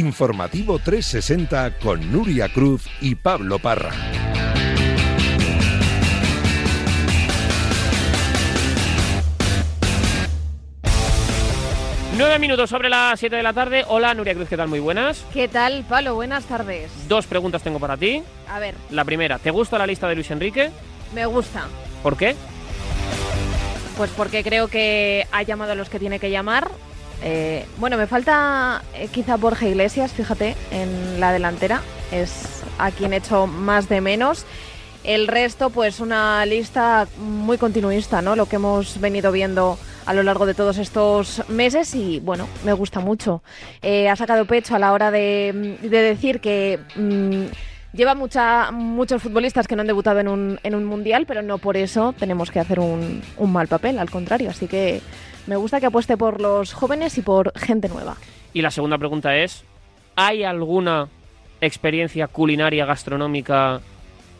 [0.00, 3.92] Informativo 360 con Nuria Cruz y Pablo Parra.
[12.16, 13.84] Nueve minutos sobre las 7 de la tarde.
[13.88, 14.68] Hola Nuria Cruz, ¿qué tal?
[14.68, 15.22] Muy buenas.
[15.34, 16.14] ¿Qué tal, Pablo?
[16.14, 16.90] Buenas tardes.
[17.08, 18.22] Dos preguntas tengo para ti.
[18.48, 20.70] A ver, La primera, ¿te gusta la lista de Luis Enrique?
[21.14, 21.66] me gusta.
[22.02, 22.34] ¿Por qué?
[23.96, 26.70] Pues porque creo que ha llamado a los que tiene que llamar.
[27.22, 31.82] Eh, bueno, me falta eh, quizá Borja Iglesias, fíjate, en la delantera.
[32.12, 34.44] Es a quien he hecho más de menos.
[35.04, 38.34] El resto, pues una lista muy continuista, ¿no?
[38.34, 42.72] Lo que hemos venido viendo a lo largo de todos estos meses y bueno, me
[42.72, 43.42] gusta mucho.
[43.82, 47.44] Eh, ha sacado pecho a la hora de, de decir que mm,
[47.92, 52.50] lleva muchos futbolistas que no han debutado en un, mundial, pero no por eso tenemos
[52.50, 54.50] que hacer un mal papel, al contrario.
[54.50, 55.02] Así que
[55.46, 58.16] me gusta que apueste por los jóvenes y por gente nueva.
[58.52, 59.64] Y la segunda pregunta es,
[60.16, 61.08] ¿hay alguna
[61.60, 63.80] experiencia culinaria gastronómica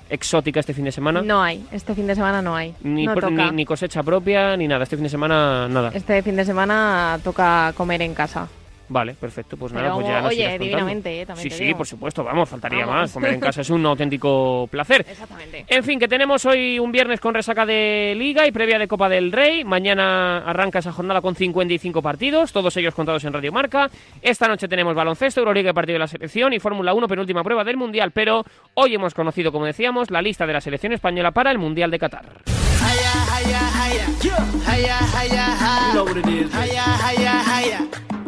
[0.08, 1.22] exótica este fin de semana?
[1.22, 2.74] No hay, este fin de semana no hay.
[2.82, 3.50] Ni, no pro- toca.
[3.50, 4.84] ni, ni cosecha propia, ni nada.
[4.84, 5.90] Este fin de semana, nada.
[5.94, 8.48] Este fin de semana toca comer en casa.
[8.88, 9.56] Vale, perfecto.
[9.56, 12.22] Pues nada, Pero, pues ya nos oye, divinamente, eh, también Sí, te sí, por supuesto,
[12.22, 12.94] vamos, faltaría Vamos.
[13.02, 13.12] más.
[13.12, 15.04] Comer en casa es un auténtico placer.
[15.08, 15.64] Exactamente.
[15.68, 19.08] En fin, que tenemos hoy un viernes con resaca de Liga y previa de Copa
[19.08, 19.64] del Rey.
[19.64, 23.90] Mañana arranca esa jornada con 55 partidos, todos ellos contados en Radio Marca.
[24.22, 27.64] Esta noche tenemos baloncesto, Euroliga y partido de la selección y Fórmula 1, penúltima prueba
[27.64, 28.12] del Mundial.
[28.12, 31.90] Pero hoy hemos conocido, como decíamos, la lista de la selección española para el Mundial
[31.90, 32.26] de Qatar.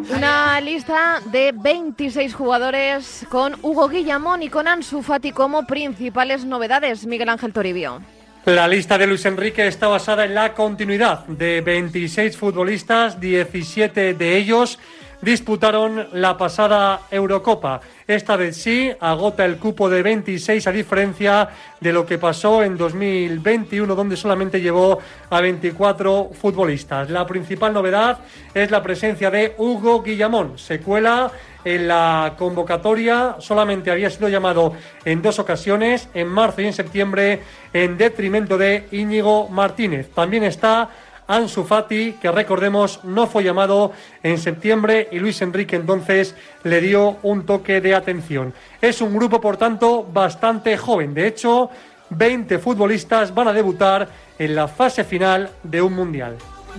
[0.09, 7.05] Una lista de 26 jugadores con Hugo Guillamón y con Ansu Fati como principales novedades.
[7.05, 8.01] Miguel Ángel Toribio.
[8.45, 14.37] La lista de Luis Enrique está basada en la continuidad de 26 futbolistas, 17 de
[14.37, 14.79] ellos
[15.21, 17.81] disputaron la pasada Eurocopa.
[18.07, 22.77] Esta vez sí, agota el cupo de 26 a diferencia de lo que pasó en
[22.77, 24.99] 2021 donde solamente llevó
[25.29, 27.09] a 24 futbolistas.
[27.09, 28.19] La principal novedad
[28.53, 30.57] es la presencia de Hugo Guillamón.
[30.57, 31.31] Se cuela
[31.65, 37.41] en la convocatoria, solamente había sido llamado en dos ocasiones, en marzo y en septiembre,
[37.73, 40.09] en detrimento de Íñigo Martínez.
[40.09, 40.89] También está
[41.29, 43.91] Ansu Fati, que recordemos no fue llamado
[44.23, 48.51] en septiembre y Luis Enrique entonces le dio un toque de atención.
[48.81, 51.13] Es un grupo, por tanto, bastante joven.
[51.13, 51.69] De hecho,
[52.09, 56.35] 20 futbolistas van a debutar en la fase final de un mundial.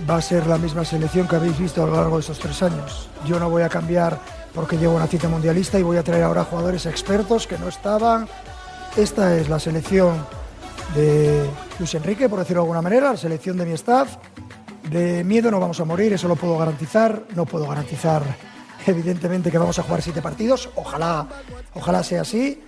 [0.09, 2.61] va a ser la misma selección que habéis visto a lo largo de estos tres
[2.61, 3.09] años.
[3.25, 4.19] Yo no voy a cambiar
[4.53, 8.27] porque llevo una cita mundialista y voy a traer ahora jugadores expertos que no estaban.
[8.97, 10.25] Esta es la selección
[10.93, 11.45] de
[11.81, 14.17] Luis Enrique, por decirlo de alguna manera, la selección de mi staff.
[14.89, 17.23] De miedo no vamos a morir, eso lo puedo garantizar.
[17.35, 18.21] No puedo garantizar,
[18.85, 20.69] evidentemente, que vamos a jugar siete partidos.
[20.75, 21.27] Ojalá,
[21.73, 22.61] ojalá sea así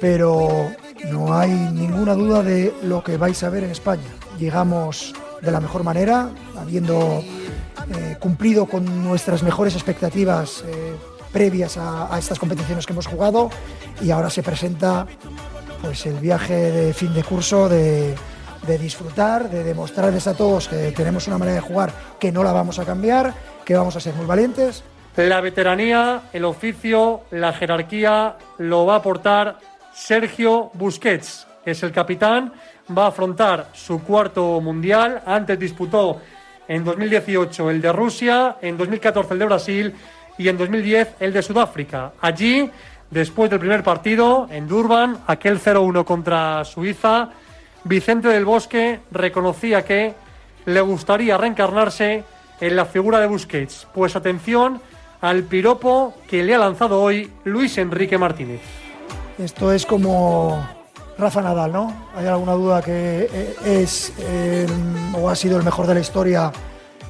[0.00, 0.72] pero
[1.10, 4.02] no hay ninguna duda de lo que vais a ver en España.
[4.38, 7.22] Llegamos de la mejor manera, habiendo
[7.94, 10.96] eh, cumplido con nuestras mejores expectativas eh,
[11.32, 13.50] previas a, a estas competiciones que hemos jugado
[14.02, 15.06] y ahora se presenta
[15.82, 18.14] pues el viaje de fin de curso de,
[18.66, 22.52] de disfrutar, de demostrarles a todos que tenemos una manera de jugar que no la
[22.52, 23.34] vamos a cambiar,
[23.64, 24.82] que vamos a ser muy valientes
[25.16, 29.58] La veteranía, el oficio, la jerarquía lo va a aportar
[29.92, 32.52] Sergio Busquets, que es el capitán,
[32.96, 35.22] va a afrontar su cuarto mundial.
[35.26, 36.20] Antes disputó
[36.68, 39.94] en 2018 el de Rusia, en 2014 el de Brasil
[40.38, 42.12] y en 2010 el de Sudáfrica.
[42.20, 42.70] Allí,
[43.10, 47.30] después del primer partido en Durban, aquel 0-1 contra Suiza,
[47.84, 50.14] Vicente del Bosque reconocía que
[50.66, 52.24] le gustaría reencarnarse
[52.60, 53.86] en la figura de Busquets.
[53.94, 54.80] Pues atención
[55.20, 58.60] al piropo que le ha lanzado hoy Luis Enrique Martínez.
[59.38, 60.66] Esto es como
[61.18, 62.08] Rafa Nadal, ¿no?
[62.14, 64.66] ¿Hay alguna duda que eh, es eh,
[65.18, 66.52] o ha sido el mejor de la historia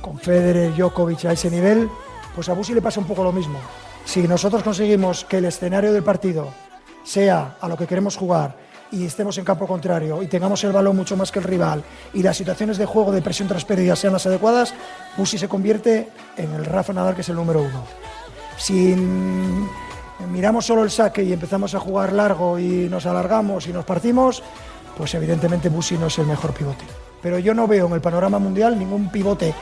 [0.00, 1.88] con Federer, Djokovic a ese nivel?
[2.34, 3.58] Pues a Busi le pasa un poco lo mismo.
[4.04, 6.48] Si nosotros conseguimos que el escenario del partido
[7.04, 10.96] sea a lo que queremos jugar y estemos en campo contrario y tengamos el balón
[10.96, 11.82] mucho más que el rival
[12.12, 14.74] y las situaciones de juego de presión tras pérdida sean las adecuadas,
[15.16, 17.84] Busi se convierte en el Rafa Nadal que es el número uno.
[18.56, 18.94] Si
[20.30, 24.42] miramos solo el saque y empezamos a jugar largo y nos alargamos y nos partimos,
[24.96, 26.84] pues evidentemente Busi no es el mejor pivote.
[27.22, 29.54] Pero yo no veo en el panorama mundial ningún pivote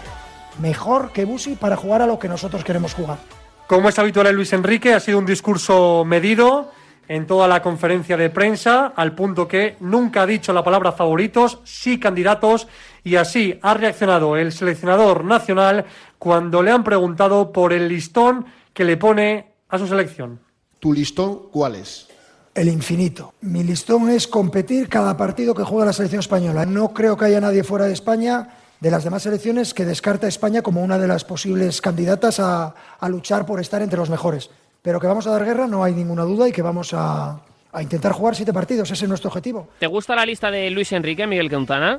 [0.60, 3.18] mejor que Busi para jugar a lo que nosotros queremos jugar.
[3.66, 6.70] Como es habitual en Luis Enrique, ha sido un discurso medido
[7.08, 11.58] en toda la conferencia de prensa, al punto que nunca ha dicho la palabra favoritos,
[11.64, 12.68] sí candidatos,
[13.02, 15.86] y así ha reaccionado el seleccionador nacional
[16.18, 20.40] cuando le han preguntado por el listón que le pone a su selección.
[20.78, 22.08] ¿Tu listón cuál es?
[22.54, 23.34] El infinito.
[23.40, 26.66] Mi listón es competir cada partido que juega la selección española.
[26.66, 28.48] No creo que haya nadie fuera de España,
[28.80, 32.74] de las demás selecciones, que descarta a España como una de las posibles candidatas a,
[32.98, 34.50] a luchar por estar entre los mejores.
[34.82, 37.40] Pero que vamos a dar guerra, no hay ninguna duda, y que vamos a,
[37.72, 38.90] a intentar jugar siete partidos.
[38.90, 39.68] Ese es nuestro objetivo.
[39.78, 41.98] ¿Te gusta la lista de Luis Enrique, Miguel Quintana?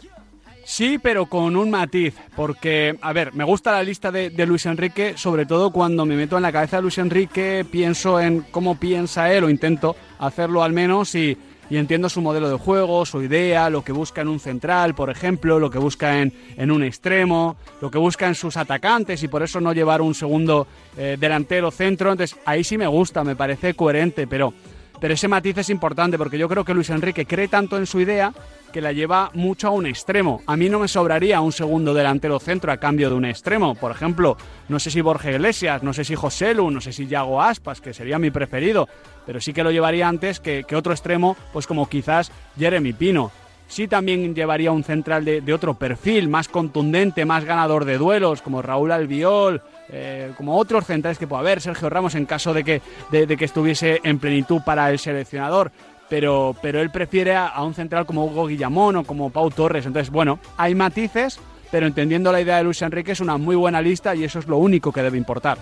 [0.66, 4.68] Sí, pero con un matiz, porque, a ver, me gusta la lista de, de, Luis
[4.68, 8.76] Enrique, sobre todo cuando me meto en la cabeza de Luis Enrique, pienso en cómo
[8.76, 11.36] piensa él, o intento hacerlo al menos, y,
[11.70, 15.10] y entiendo su modelo de juego, su idea, lo que busca en un central, por
[15.10, 19.28] ejemplo, lo que busca en, en un extremo, lo que busca en sus atacantes, y
[19.28, 20.68] por eso no llevar un segundo
[20.98, 24.54] eh, delantero centro, entonces ahí sí me gusta, me parece coherente, pero...
[25.00, 28.00] Pero ese matiz es importante porque yo creo que Luis Enrique cree tanto en su
[28.00, 28.34] idea
[28.74, 30.42] que la lleva mucho a un extremo.
[30.46, 33.76] A mí no me sobraría un segundo delantero centro a cambio de un extremo.
[33.76, 34.38] Por ejemplo,
[34.68, 37.82] no sé si Borja Iglesias, no sé si José Lu, no sé si Yago Aspas,
[37.82, 38.88] que sería mi preferido,
[39.26, 43.32] pero sí que lo llevaría antes que, que otro extremo, pues como quizás Jeremy Pino.
[43.70, 48.64] Sí también llevaría un central de, otro perfil, más contundente, más ganador de duelos, como
[48.64, 52.82] Raúl Albiol, eh, como otros centrales que pueda haber, Sergio Ramos en caso de que,
[53.12, 55.72] de que estuviese en plenitud para el seleccionador.
[56.10, 59.86] Pero, pero él prefiere a, a, un central como Hugo Guillamón o como Pau Torres.
[59.86, 61.40] Entonces, bueno, hay matices,
[61.70, 64.48] pero entendiendo la idea de Luis Enrique es una muy buena lista y eso es
[64.48, 65.60] lo único que debe importar.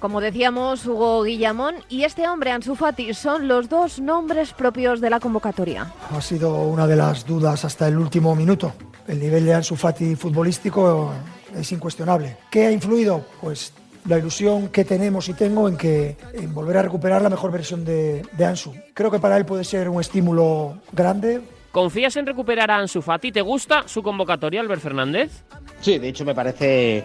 [0.00, 5.10] Como decíamos, Hugo Guillamón y este hombre, Ansu Fati, son los dos nombres propios de
[5.10, 5.92] la convocatoria.
[6.10, 8.72] Ha sido una de las dudas hasta el último minuto.
[9.06, 11.12] El nivel de Ansu Fati futbolístico
[11.54, 12.38] es incuestionable.
[12.50, 13.26] ¿Qué ha influido?
[13.42, 13.74] Pues
[14.06, 17.84] la ilusión que tenemos y tengo en que en volver a recuperar la mejor versión
[17.84, 18.72] de, de Ansu.
[18.94, 21.42] Creo que para él puede ser un estímulo grande.
[21.72, 23.32] ¿Confías en recuperar a Ansu Fati?
[23.32, 25.44] ¿Te gusta su convocatoria, Albert Fernández?
[25.80, 27.04] Sí, de hecho me parece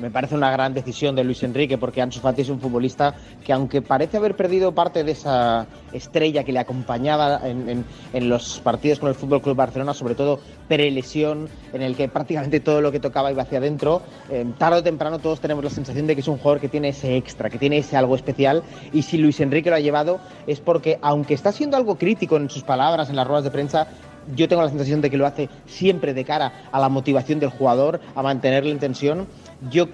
[0.00, 3.14] me parece una gran decisión de Luis Enrique porque Ansu Fati es un futbolista
[3.44, 7.84] que aunque parece haber perdido parte de esa estrella que le acompañaba en,
[8.28, 12.80] los partidos con el Fútbol Club Barcelona, sobre todo prelesión, en el que prácticamente todo
[12.80, 16.14] lo que tocaba iba hacia adentro, eh, tarde o temprano todos tenemos la sensación de
[16.14, 18.62] que es un jugador que tiene ese extra, que tiene ese algo especial
[18.92, 22.50] y si Luis Enrique lo ha llevado es porque aunque está siendo algo crítico en
[22.50, 23.88] sus palabras, en las ruedas de prensa,
[24.34, 27.50] yo tengo la sensación de que lo hace siempre de cara a la motivación del
[27.50, 29.26] jugador, a mantenerle en tensión.
[29.60, 29.86] Yo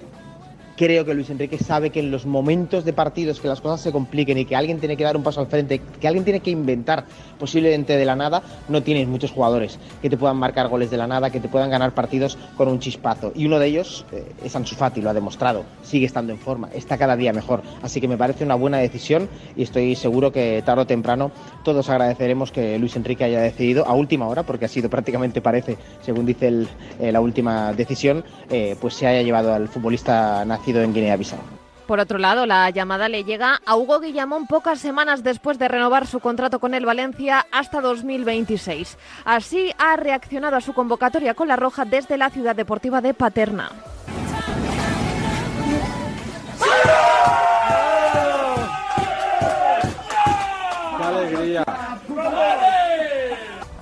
[0.76, 3.92] creo que Luis Enrique sabe que en los momentos de partidos que las cosas se
[3.92, 6.50] compliquen y que alguien tiene que dar un paso al frente, que alguien tiene que
[6.50, 7.04] inventar
[7.38, 11.06] posiblemente de la nada, no tienes muchos jugadores que te puedan marcar goles de la
[11.06, 13.32] nada, que te puedan ganar partidos con un chispazo.
[13.34, 16.68] Y uno de ellos eh, es Ansu Fati, lo ha demostrado, sigue estando en forma,
[16.74, 17.62] está cada día mejor.
[17.82, 21.30] Así que me parece una buena decisión y estoy seguro que tarde o temprano
[21.64, 25.78] todos agradeceremos que Luis Enrique haya decidido a última hora, porque ha sido prácticamente parece,
[26.02, 26.66] según dice
[27.00, 30.65] eh, la última decisión, eh, pues se haya llevado al futbolista nacional
[31.86, 36.06] Por otro lado, la llamada le llega a Hugo Guillamón pocas semanas después de renovar
[36.08, 38.98] su contrato con el Valencia hasta 2026.
[39.24, 43.70] Así ha reaccionado a su convocatoria con la Roja desde la ciudad deportiva de Paterna.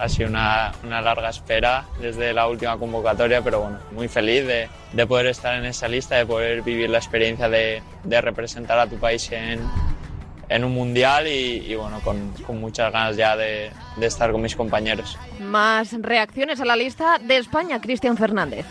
[0.04, 4.68] Ha sido una, una, larga espera desde la última convocatoria, pero bueno, muy feliz de,
[4.92, 8.86] de poder estar en esa lista, de poder vivir la experiencia de, de representar a
[8.86, 9.60] tu país en,
[10.48, 14.54] en un mundial y, bueno, con, con, muchas ganas ya de, de estar con mis
[14.54, 15.18] compañeros.
[15.40, 18.66] Más reacciones a la lista de España, Cristian Fernández.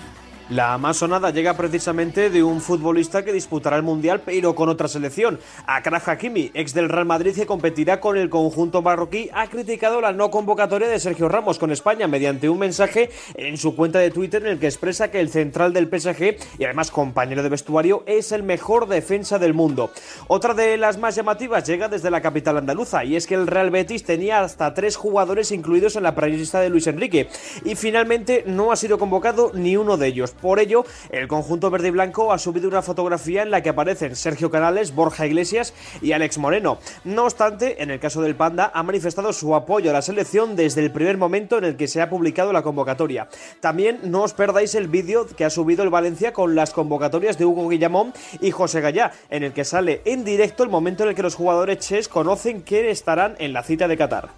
[0.50, 4.90] La más sonada llega precisamente de un futbolista que disputará el Mundial pero con otra
[4.90, 5.40] selección.
[5.66, 10.12] Akraf Hakimi, ex del Real Madrid que competirá con el conjunto marroquí, ha criticado la
[10.12, 14.46] no convocatoria de Sergio Ramos con España mediante un mensaje en su cuenta de Twitter
[14.46, 18.34] en el que expresa que el central del PSG y además compañero de vestuario es
[18.34, 19.92] el mejor defensa del mundo.
[20.28, 23.72] Otra de las más llamativas llega desde la capital andaluza y es que el Real
[23.72, 27.30] Betis tenía hasta tres jugadores incluidos en la prelista de Luis Enrique
[27.64, 30.33] y finalmente no ha sido convocado ni uno de ellos.
[30.42, 34.16] Por ello, el conjunto verde y blanco ha subido una fotografía en la que aparecen
[34.16, 36.80] Sergio Canales, Borja Iglesias y Alex Moreno.
[37.04, 40.82] No obstante, en el caso del Panda, ha manifestado su apoyo a la selección desde
[40.82, 43.28] el primer momento en el que se ha publicado la convocatoria.
[43.60, 47.46] También no os perdáis el vídeo que ha subido el Valencia con las convocatorias de
[47.46, 51.16] Hugo Guillamón y José Gallá, en el que sale en directo el momento en el
[51.16, 54.30] que los jugadores ches conocen que estarán en la cita de Qatar.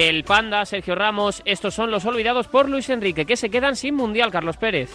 [0.00, 3.94] El Panda, Sergio Ramos, estos son los olvidados por Luis Enrique, que se quedan sin
[3.94, 4.88] Mundial, Carlos Pérez.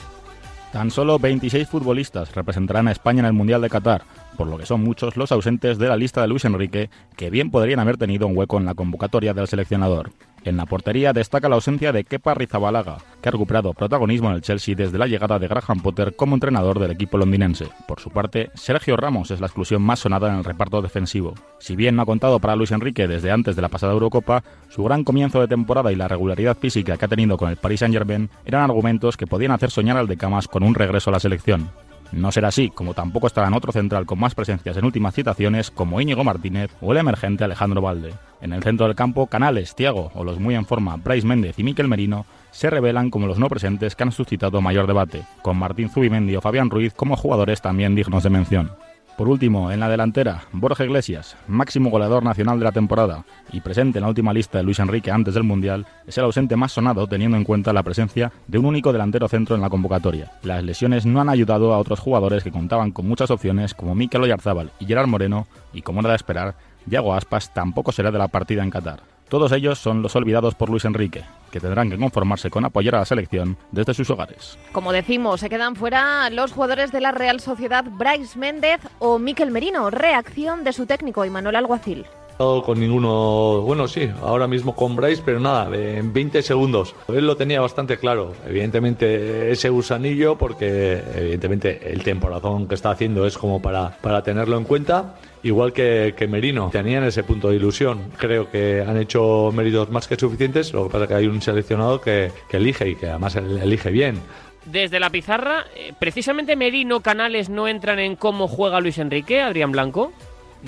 [0.74, 4.02] Tan solo 26 futbolistas representarán a España en el Mundial de Qatar,
[4.36, 7.52] por lo que son muchos los ausentes de la lista de Luis Enrique, que bien
[7.52, 10.10] podrían haber tenido un hueco en la convocatoria del seleccionador.
[10.46, 14.42] En la portería destaca la ausencia de Kepa Rizabalaga, que ha recuperado protagonismo en el
[14.42, 17.68] Chelsea desde la llegada de Graham Potter como entrenador del equipo londinense.
[17.88, 21.34] Por su parte, Sergio Ramos es la exclusión más sonada en el reparto defensivo.
[21.60, 24.84] Si bien no ha contado para Luis Enrique desde antes de la pasada Eurocopa, su
[24.84, 28.30] gran comienzo de temporada y la regularidad física que ha tenido con el Paris Saint-Germain
[28.46, 31.72] eran argumentos que podían hacer soñar al de Camas con un regreso a la selección.
[32.16, 35.70] No será así, como tampoco estará en otro central con más presencias en últimas citaciones
[35.70, 38.14] como Íñigo Martínez o el emergente Alejandro Valde.
[38.40, 41.64] En el centro del campo, Canales, Tiago o los muy en forma Bryce Méndez y
[41.64, 45.90] Miquel Merino se revelan como los no presentes que han suscitado mayor debate, con Martín
[45.90, 48.72] Zubimendi o Fabián Ruiz como jugadores también dignos de mención.
[49.18, 54.00] Por último, en la delantera, Borja Iglesias, máximo goleador nacional de la temporada y presente
[54.00, 57.08] en la última lista de Luis Enrique antes del Mundial, es el ausente más sonado
[57.08, 60.34] teniendo en cuenta la presencia de un único delantero centro en la convocatoria.
[60.44, 64.24] Las lesiones no han ayudado a otros jugadores que contaban con muchas opciones como Mikel
[64.24, 66.56] Oyarzábal y Gerard Moreno y como era de esperar,
[66.86, 69.15] Yago Aspas tampoco será de la partida en Qatar.
[69.30, 73.00] Todos ellos son los olvidados por Luis Enrique, que tendrán que conformarse con apoyar a
[73.00, 74.58] la selección desde sus hogares.
[74.72, 79.52] Como decimos, se quedan fuera los jugadores de la Real Sociedad Bryce Méndez o Miquel
[79.52, 79.90] Merino.
[79.90, 82.06] Reacción de su técnico Imanol Alguacil
[82.38, 86.94] con ninguno, bueno sí, ahora mismo con Bryce, pero nada, en 20 segundos.
[87.08, 93.26] Él lo tenía bastante claro, evidentemente ese gusanillo, porque evidentemente el temporazón que está haciendo
[93.26, 95.16] es como para, para tenerlo en cuenta
[95.46, 96.70] igual que, que, Merino.
[96.72, 98.12] Tenían ese punto de ilusión.
[98.18, 100.74] Creo que han hecho méritos más que suficientes.
[100.74, 103.92] Lo que pasa es que hay un seleccionado que, que elige y que además elige
[103.92, 104.20] bien.
[104.66, 109.72] Desde la pizarra, eh, precisamente Merino, Canales no entran en cómo juega Luis Enrique, Adrián
[109.72, 110.12] Blanco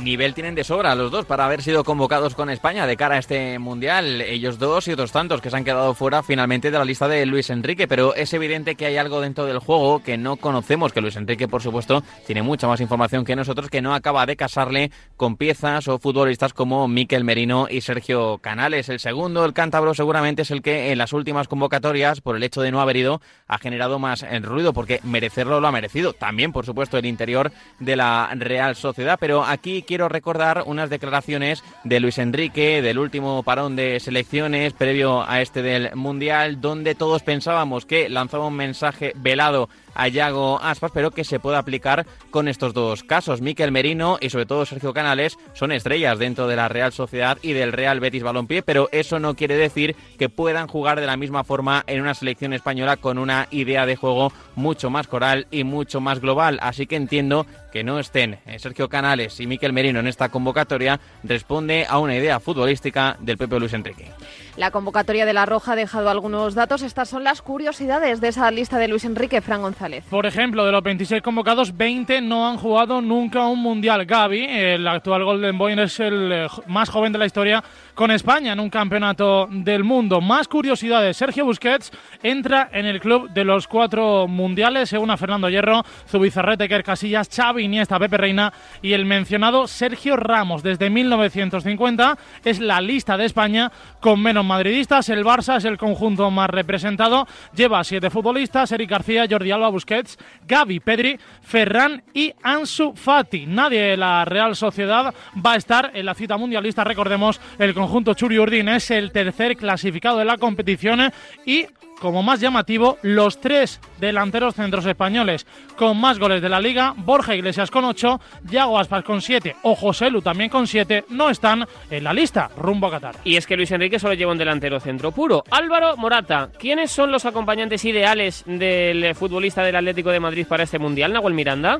[0.04, 3.20] nivel tienen de sobra los dos para haber sido convocados con España de cara a
[3.20, 4.22] este mundial.
[4.22, 7.26] Ellos dos y otros tantos que se han quedado fuera finalmente de la lista de
[7.26, 11.02] Luis Enrique, pero es evidente que hay algo dentro del juego que no conocemos, que
[11.02, 14.92] Luis Enrique, por supuesto, tiene mucha más información que nosotros, que no acaba de casarle
[15.16, 18.90] con piezas o futbolistas como Miquel Merino y Sergio Canales.
[18.90, 22.62] El segundo, el cántabro, seguramente es el que en las últimas convocatorias, por el hecho
[22.62, 26.14] de no haber ido, ha generado más ruido, porque merecerlo lo ha merecido.
[26.14, 31.64] También, por supuesto, el interior de la Real Sociedad, pero aquí quiero recordar unas declaraciones
[31.84, 37.24] de Luis Enrique del último parón de selecciones previo a este del Mundial, donde todos
[37.24, 42.48] pensábamos que lanzaba un mensaje velado a Yago Aspas, pero que se puede aplicar con
[42.48, 43.42] estos dos casos.
[43.42, 47.54] Miquel Merino y sobre todo Sergio Canales son estrellas dentro de la Real Sociedad y
[47.54, 51.44] del Real Betis Balompié, pero eso no quiere decir que puedan jugar de la misma
[51.44, 56.00] forma en una selección española con una idea de juego mucho más coral y mucho
[56.00, 56.60] más global.
[56.62, 61.00] Así que entiendo que no estén eh, Sergio Canales y Miquel Merino en esta convocatoria
[61.24, 64.12] responde a una idea futbolística del Pepe Luis Enrique.
[64.58, 66.82] La convocatoria de La Roja ha dejado algunos datos.
[66.82, 70.04] Estas son las curiosidades de esa lista de Luis Enrique Fran González.
[70.10, 74.08] Por ejemplo, de los 26 convocados, 20 no han jugado nunca un Mundial.
[74.08, 77.64] Gaby, el actual Golden Boy, es el eh, más joven de la historia
[77.98, 80.22] con España en un campeonato del mundo.
[80.22, 81.18] Más curiosidades.
[81.18, 86.70] Sergio Busquets entra en el club de los cuatro mundiales, según a Fernando Hierro, Zubizarrete,
[86.70, 90.62] Kerr Casillas, Xavi, Iniesta, Pepe Reina y el mencionado Sergio Ramos.
[90.62, 95.10] Desde 1950 es la lista de España con menos madridistas.
[95.10, 97.28] El Barça es el conjunto más representado.
[97.56, 103.48] Lleva siete futbolistas: Eric García, Jordi Alba, Busquets, Gaby, Pedri, Ferran y Ansu Fati.
[103.48, 106.84] Nadie de la Real Sociedad va a estar en la cita mundialista.
[106.84, 111.12] Recordemos, el conjunto Churi Urdin es el tercer clasificado de la competición
[111.46, 111.66] y
[112.00, 117.36] como más llamativo, los tres delanteros centros españoles con más goles de la liga, Borja
[117.36, 121.66] Iglesias con 8, Yago Aspas con 7 o José Lu también con 7, no están
[121.90, 123.16] en la lista rumbo a Qatar.
[123.24, 125.44] Y es que Luis Enrique solo lleva un delantero centro puro.
[125.50, 130.80] Álvaro Morata, ¿quiénes son los acompañantes ideales del futbolista del Atlético de Madrid para este
[130.80, 131.80] Mundial, Nahuel Miranda?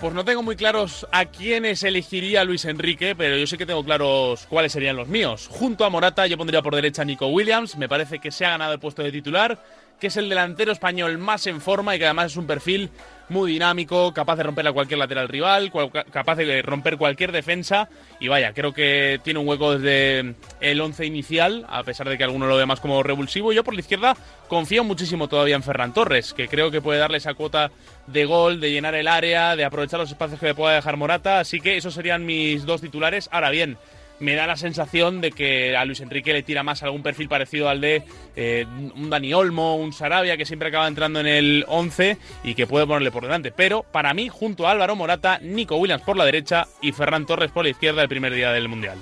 [0.00, 3.84] Pues no tengo muy claros a quiénes elegiría Luis Enrique, pero yo sí que tengo
[3.84, 5.46] claros cuáles serían los míos.
[5.50, 8.50] Junto a Morata yo pondría por derecha a Nico Williams, me parece que se ha
[8.50, 9.62] ganado el puesto de titular,
[10.00, 12.90] que es el delantero español más en forma y que además es un perfil
[13.28, 15.70] muy dinámico, capaz de romper a cualquier lateral rival,
[16.10, 17.88] capaz de romper cualquier defensa.
[18.18, 22.24] Y vaya, creo que tiene un hueco desde el 11 inicial, a pesar de que
[22.24, 23.52] alguno lo ve más como revulsivo.
[23.52, 24.16] Yo por la izquierda
[24.48, 27.70] confío muchísimo todavía en Ferran Torres, que creo que puede darle esa cuota
[28.08, 31.38] de gol, de llenar el área, de aprovechar los espacios que le pueda dejar Morata.
[31.38, 33.28] Así que esos serían mis dos titulares.
[33.30, 33.78] Ahora bien,
[34.20, 37.68] me da la sensación de que a Luis Enrique le tira más algún perfil parecido
[37.68, 38.02] al de
[38.36, 42.66] eh, un Dani Olmo, un Sarabia, que siempre acaba entrando en el 11 y que
[42.66, 43.50] puede ponerle por delante.
[43.50, 47.50] Pero para mí, junto a Álvaro Morata, Nico Williams por la derecha y Ferran Torres
[47.50, 48.98] por la izquierda el primer día del Mundial.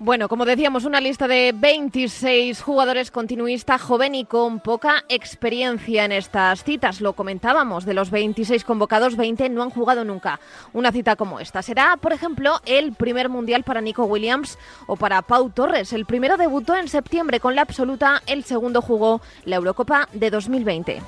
[0.00, 6.12] Bueno, como decíamos, una lista de 26 jugadores continuista, joven y con poca experiencia en
[6.12, 7.00] estas citas.
[7.00, 10.38] Lo comentábamos, de los 26 convocados, 20 no han jugado nunca
[10.72, 11.62] una cita como esta.
[11.62, 15.92] Será, por ejemplo, el primer mundial para Nico Williams o para Pau Torres.
[15.92, 21.02] El primero debutó en septiembre con la absoluta, el segundo jugó la Eurocopa de 2020.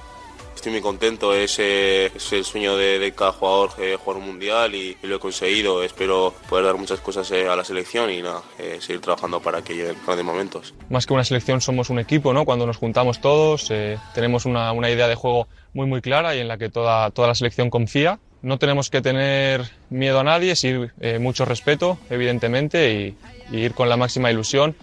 [0.60, 4.74] Estoy muy contento, es, eh, es el sueño de, cada jugador eh, jugar un mundial
[4.74, 5.82] y, lo he conseguido.
[5.82, 8.18] Espero poder dar muchas cosas eh, a la selección y
[8.58, 10.74] eh, seguir trabajando para que lleguen grandes momentos.
[10.90, 12.44] Más que una selección somos un equipo, ¿no?
[12.44, 13.72] Cuando nos juntamos todos
[14.14, 17.28] tenemos una, una idea de juego muy muy clara y en la que toda, toda
[17.28, 18.18] la selección confía.
[18.42, 20.74] No tenemos que tener miedo a nadie, sí
[21.18, 23.16] mucho respeto, evidentemente, y,
[23.50, 24.76] y ir con la máxima ilusión.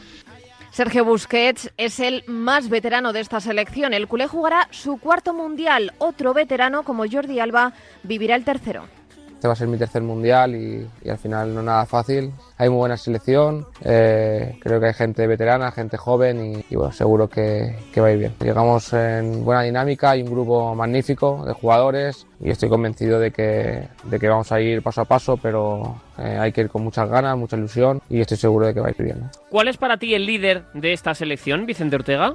[0.78, 3.96] Sergio Busquets es el más veterano de esta selección.
[3.96, 5.94] El culé jugará su cuarto mundial.
[5.98, 8.88] Otro veterano como Jordi Alba vivirá el tercero.
[9.38, 12.32] Este va a ser mi tercer mundial y, al final no nada fácil.
[12.58, 17.76] Hay muy buena selección, eh, creo que hay gente veterana, gente joven y, seguro que,
[17.94, 18.34] que, va a ir bien.
[18.40, 23.88] Llegamos en buena dinámica, hay un grupo magnífico de jugadores y estoy convencido de que,
[24.06, 27.08] de que vamos a ir paso a paso, pero eh, hay que ir con muchas
[27.08, 29.30] ganas, mucha ilusión y estoy seguro de que va a bien.
[29.52, 32.34] ¿Cuál es para ti el líder de esta selección, Vicente Ortega?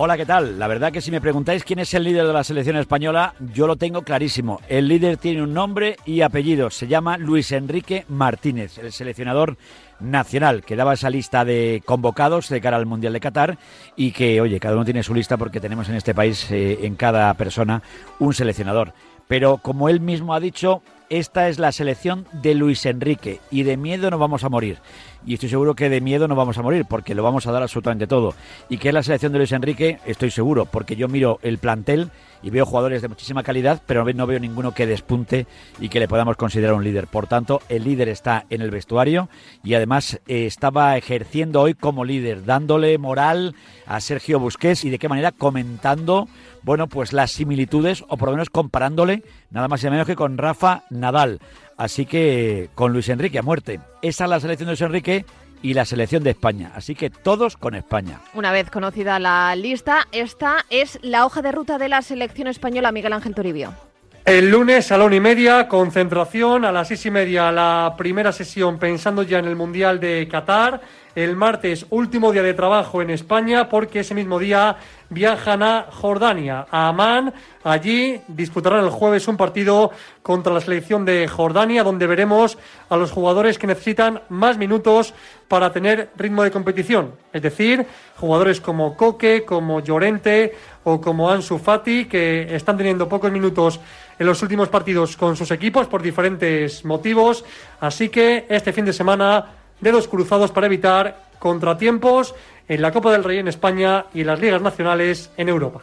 [0.00, 0.60] Hola, ¿qué tal?
[0.60, 3.66] La verdad que si me preguntáis quién es el líder de la selección española, yo
[3.66, 4.60] lo tengo clarísimo.
[4.68, 6.70] El líder tiene un nombre y apellido.
[6.70, 9.56] Se llama Luis Enrique Martínez, el seleccionador
[9.98, 13.58] nacional que daba esa lista de convocados de cara al Mundial de Qatar
[13.96, 16.94] y que, oye, cada uno tiene su lista porque tenemos en este país, eh, en
[16.94, 17.82] cada persona,
[18.20, 18.92] un seleccionador.
[19.26, 23.76] Pero como él mismo ha dicho, esta es la selección de Luis Enrique y de
[23.76, 24.78] miedo no vamos a morir.
[25.26, 27.62] Y estoy seguro que de miedo no vamos a morir porque lo vamos a dar
[27.62, 28.34] absolutamente todo.
[28.68, 32.10] Y que es la selección de Luis Enrique, estoy seguro, porque yo miro el plantel
[32.42, 35.46] y veo jugadores de muchísima calidad, pero no veo ninguno que despunte
[35.80, 37.06] y que le podamos considerar un líder.
[37.06, 39.28] Por tanto, el líder está en el vestuario
[39.62, 43.54] y además eh, estaba ejerciendo hoy como líder, dándole moral
[43.86, 46.28] a Sergio Busquets y de qué manera comentando,
[46.62, 50.38] bueno, pues las similitudes o por lo menos comparándole nada más y menos que con
[50.38, 51.40] Rafa Nadal.
[51.76, 53.80] Así que con Luis Enrique a muerte.
[54.02, 55.24] Esa es la selección de Luis Enrique
[55.62, 56.72] y la selección de España.
[56.74, 58.20] Así que todos con España.
[58.34, 62.92] Una vez conocida la lista, esta es la hoja de ruta de la selección española
[62.92, 63.87] Miguel Ángel Toribio.
[64.28, 66.66] El lunes a la una y media, concentración.
[66.66, 70.82] A las seis y media, la primera sesión pensando ya en el Mundial de Qatar.
[71.14, 74.76] El martes, último día de trabajo en España, porque ese mismo día
[75.08, 77.32] viajan a Jordania, a Amán.
[77.64, 79.90] Allí disputarán el jueves un partido
[80.22, 82.58] contra la selección de Jordania, donde veremos
[82.90, 85.14] a los jugadores que necesitan más minutos
[85.48, 87.14] para tener ritmo de competición.
[87.32, 93.32] Es decir, jugadores como Coque, como Llorente o como Ansu Fati, que están teniendo pocos
[93.32, 93.80] minutos
[94.18, 97.44] en los últimos partidos con sus equipos por diferentes motivos.
[97.80, 99.46] Así que este fin de semana,
[99.80, 102.34] dedos cruzados para evitar contratiempos
[102.68, 105.80] en la Copa del Rey en España y en las ligas nacionales en Europa.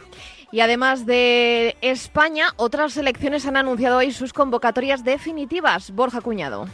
[0.52, 5.90] Y además de España, otras selecciones han anunciado hoy sus convocatorias definitivas.
[5.90, 6.68] Borja Cuñado.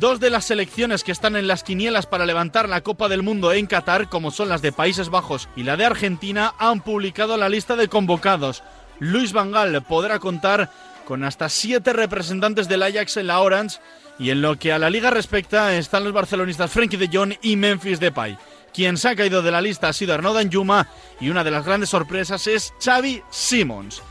[0.00, 3.52] Dos de las selecciones que están en las quinielas para levantar la Copa del Mundo
[3.52, 7.50] en Qatar, como son las de Países Bajos y la de Argentina, han publicado la
[7.50, 8.62] lista de convocados.
[8.98, 10.70] Luis Vangal podrá contar
[11.04, 13.78] con hasta siete representantes del Ajax en la Orange
[14.18, 17.56] y en lo que a la liga respecta están los barcelonistas Frenkie de Jong y
[17.56, 18.38] Memphis Depay.
[18.72, 20.88] Quien se ha caído de la lista ha sido Arnaud Yuma
[21.20, 24.02] y una de las grandes sorpresas es Xavi Simons.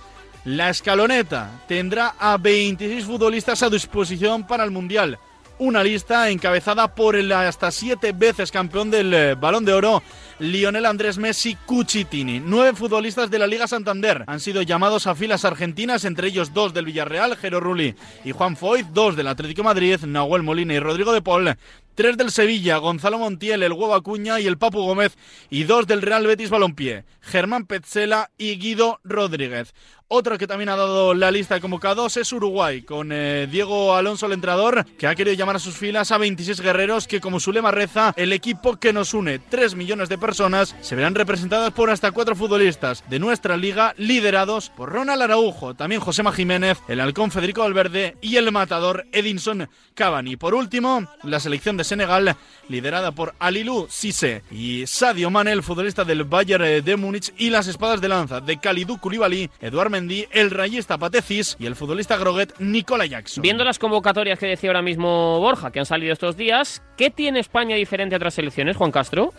[0.46, 5.20] La escaloneta tendrá a 26 futbolistas a disposición para el Mundial.
[5.60, 10.02] Una lista encabezada por el hasta siete veces campeón del eh, Balón de Oro,
[10.42, 12.40] Lionel Andrés Messi Cucitini.
[12.40, 16.74] Nueve futbolistas de la Liga Santander han sido llamados a filas argentinas, entre ellos dos
[16.74, 17.94] del Villarreal, Jero Rulli
[18.26, 21.56] y Juan Foyt, dos del Atlético Madrid, Nahuel Molina y Rodrigo de Paul,
[21.94, 25.16] tres del Sevilla, Gonzalo Montiel, el Huevo Acuña y el Papu Gómez,
[25.52, 29.76] y dos del Real Betis Balompié, Germán Petzela y Guido Rodríguez.
[30.14, 34.26] Otro que también ha dado la lista de convocados es Uruguay, con eh, Diego Alonso,
[34.26, 37.54] el entrenador, que ha querido llamar a sus filas a 26 guerreros que, como su
[37.54, 41.90] lema reza, el equipo que nos une, 3 millones de personas, se verán representadas por
[41.90, 47.32] hasta cuatro futbolistas de nuestra liga, liderados por Ronald Araujo, también Josema Jiménez, el halcón
[47.32, 50.38] Federico Valverde y el matador Edinson Cavani.
[50.38, 52.36] Por último, la selección de Senegal,
[52.70, 57.68] liderada por Alilou Cissé y Sadio Mane, el futbolista del Bayern de Múnich, y las
[57.68, 62.54] espadas de lanza de Kalidou Koulibaly, Eduard Mendy, el rayista Patecis y el futbolista Groguet
[62.60, 63.42] Nicola Jackson.
[63.42, 67.40] Viendo las convocatorias que decía ahora mismo Borja, que han salido estos días, ¿qué tiene
[67.40, 69.34] España diferente a otras selecciones, Juan Castro?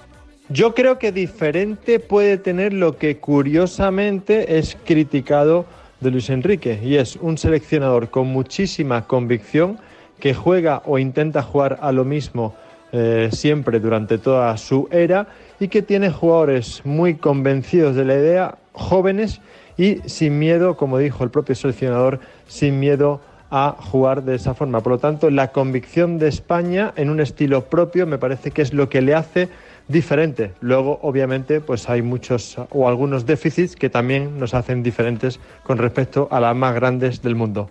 [0.52, 5.64] Yo creo que diferente puede tener lo que curiosamente es criticado
[6.00, 9.78] de Luis Enrique y es un seleccionador con muchísima convicción
[10.20, 12.54] que juega o intenta jugar a lo mismo
[12.92, 15.26] eh, siempre durante toda su era
[15.58, 19.40] y que tiene jugadores muy convencidos de la idea, jóvenes
[19.78, 24.82] y sin miedo, como dijo el propio seleccionador, sin miedo a jugar de esa forma.
[24.82, 28.74] Por lo tanto, la convicción de España en un estilo propio me parece que es
[28.74, 29.48] lo que le hace
[29.92, 30.54] diferente.
[30.60, 36.28] Luego, obviamente, pues hay muchos o algunos déficits que también nos hacen diferentes con respecto
[36.30, 37.70] a las más grandes del mundo.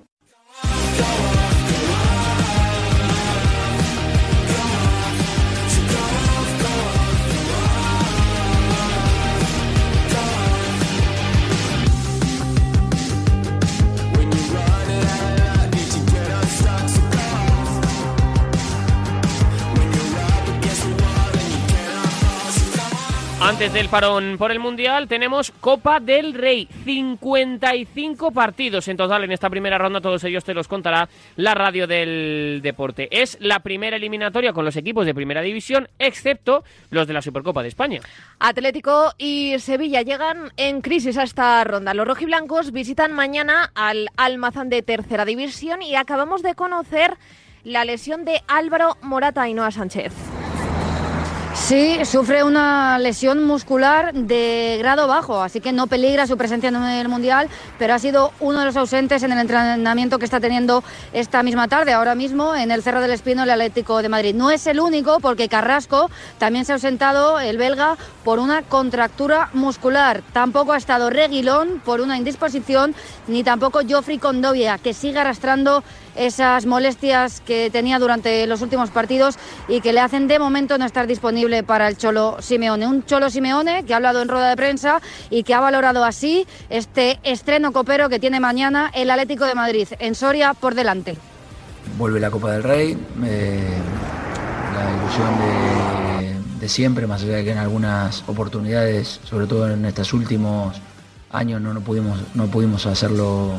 [23.62, 26.68] Antes del parón por el Mundial tenemos Copa del Rey.
[26.84, 30.02] 55 partidos en total en esta primera ronda.
[30.02, 33.08] Todos ellos te los contará la radio del deporte.
[33.12, 37.62] Es la primera eliminatoria con los equipos de primera división, excepto los de la Supercopa
[37.62, 38.02] de España.
[38.40, 41.94] Atlético y Sevilla llegan en crisis a esta ronda.
[41.94, 47.16] Los rojiblancos visitan mañana al Almazán de tercera división y acabamos de conocer
[47.64, 50.41] la lesión de Álvaro Morata y Noah Sánchez.
[51.54, 56.76] Sí, sufre una lesión muscular de grado bajo, así que no peligra su presencia en
[56.76, 60.84] el Mundial, pero ha sido uno de los ausentes en el entrenamiento que está teniendo
[61.14, 64.34] esta misma tarde, ahora mismo en el Cerro del Espino, el Atlético de Madrid.
[64.34, 69.50] No es el único, porque Carrasco también se ha ausentado, el belga, por una contractura
[69.54, 70.24] muscular.
[70.34, 72.96] Tampoco ha estado Reguilón por una indisposición,
[73.28, 75.84] ni tampoco Joffrey Condovia, que sigue arrastrando
[76.16, 80.86] esas molestias que tenía durante los últimos partidos y que le hacen de momento no
[80.86, 82.88] estar disponible para el Cholo Simeone.
[82.88, 86.46] Un Cholo Simeone que ha hablado en rueda de prensa y que ha valorado así
[86.70, 91.18] este estreno copero que tiene mañana el Atlético de Madrid en Soria por delante.
[91.98, 93.78] Vuelve la Copa del Rey, eh,
[94.74, 99.86] la ilusión de, de siempre, más allá de que en algunas oportunidades, sobre todo en
[99.86, 100.80] estos últimos
[101.32, 103.52] años, no, no, pudimos, no pudimos hacerlo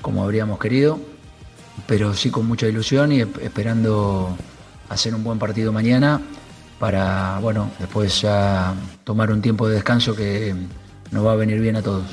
[0.00, 0.98] como habríamos querido
[1.86, 4.36] pero sí con mucha ilusión y esperando
[4.88, 6.20] hacer un buen partido mañana
[6.78, 10.54] para, bueno, después ya tomar un tiempo de descanso que
[11.10, 12.04] nos va a venir bien a todos.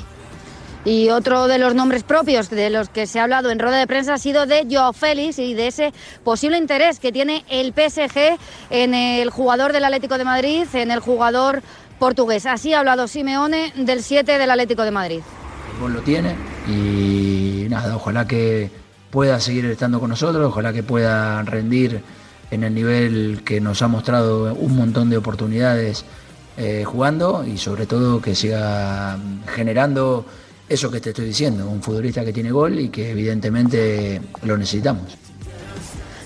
[0.86, 3.88] Y otro de los nombres propios de los que se ha hablado en rueda de
[3.88, 5.94] prensa ha sido de Joao Félix y de ese
[6.24, 8.38] posible interés que tiene el PSG
[8.70, 11.62] en el jugador del Atlético de Madrid, en el jugador
[12.00, 12.46] portugués.
[12.46, 15.20] Así ha hablado Simeone del 7 del Atlético de Madrid.
[15.84, 16.36] El lo tiene
[16.68, 18.72] y nada, ojalá que
[19.18, 22.04] pueda seguir estando con nosotros, ojalá que pueda rendir
[22.52, 26.06] en el nivel que nos ha mostrado un montón de oportunidades
[26.56, 30.24] eh, jugando y sobre todo que siga generando
[30.70, 35.27] eso que te estoy diciendo, un futbolista que tiene gol y que evidentemente lo necesitamos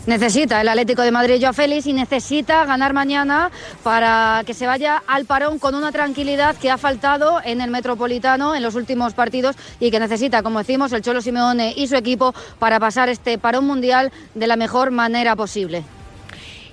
[0.06, 3.52] necesita el Atlético de Madrid Joao Félix y necesita ganar mañana
[3.84, 8.56] para que se vaya al parón con una tranquilidad que ha faltado en el Metropolitano
[8.56, 12.34] en los últimos partidos y que necesita, como decimos, el Cholo Simeone y su equipo
[12.60, 15.84] para pasar este parón mundial de la mejor manera posible.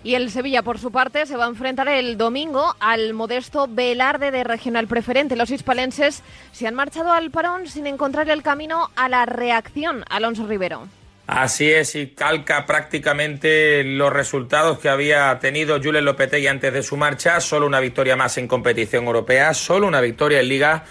[0.04, 4.30] Y el Sevilla, por su parte, se va a enfrentar el domingo al modesto Velarde
[4.30, 5.36] de Regional Preferente.
[5.36, 10.04] Los hispalenses se han marchado al parón sin encontrar el camino a la reacción.
[10.08, 10.97] Alonso Rivero.
[11.28, 16.96] Así es, y calca prácticamente los resultados que había tenido Julen Lopetegui antes de su
[16.96, 17.38] marcha.
[17.42, 20.84] Solo una victoria más en competición europea, solo una victoria en Liga.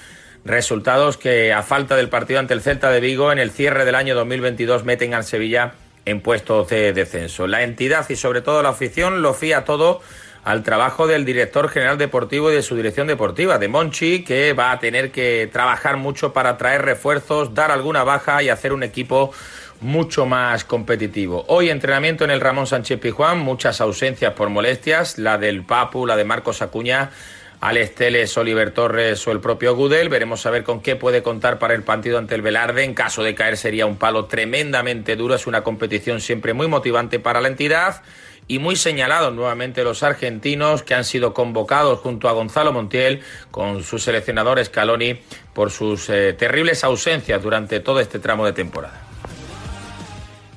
[0.45, 3.95] Resultados que, a falta del partido ante el Celta de Vigo, en el cierre del
[3.95, 5.73] año 2022 meten al Sevilla
[6.05, 7.47] en puestos de descenso.
[7.47, 10.01] La entidad y sobre todo la afición lo fía todo
[10.43, 14.71] al trabajo del director general deportivo y de su dirección deportiva, de Monchi, que va
[14.71, 19.33] a tener que trabajar mucho para traer refuerzos, dar alguna baja y hacer un equipo
[19.81, 21.45] mucho más competitivo.
[21.47, 26.15] Hoy entrenamiento en el Ramón Sánchez Pijuán, muchas ausencias por molestias, la del Papu, la
[26.15, 27.11] de Marcos Acuña,
[27.59, 30.09] Alex Teles, Oliver Torres o el propio Gudel.
[30.09, 32.83] Veremos a ver con qué puede contar para el partido ante el Velarde.
[32.83, 35.35] En caso de caer sería un palo tremendamente duro.
[35.35, 38.03] Es una competición siempre muy motivante para la entidad
[38.47, 43.83] y muy señalados nuevamente los argentinos que han sido convocados junto a Gonzalo Montiel con
[43.83, 45.19] su seleccionador Scaloni
[45.53, 49.07] por sus eh, terribles ausencias durante todo este tramo de temporada.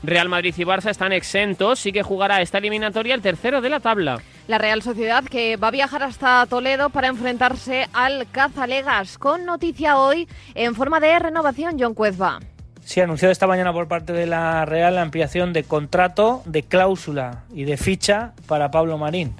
[0.02, 3.80] Real Madrid y Barça están exentos, sí que jugará esta eliminatoria el tercero de la
[3.80, 4.20] tabla.
[4.48, 9.98] La Real Sociedad que va a viajar hasta Toledo para enfrentarse al Cazalegas, con noticia
[9.98, 12.40] hoy en forma de renovación, John Cuezba.
[12.82, 16.62] Se ha anunciado esta mañana por parte de la Real la ampliación de contrato, de
[16.62, 19.34] cláusula y de ficha para Pablo Marín.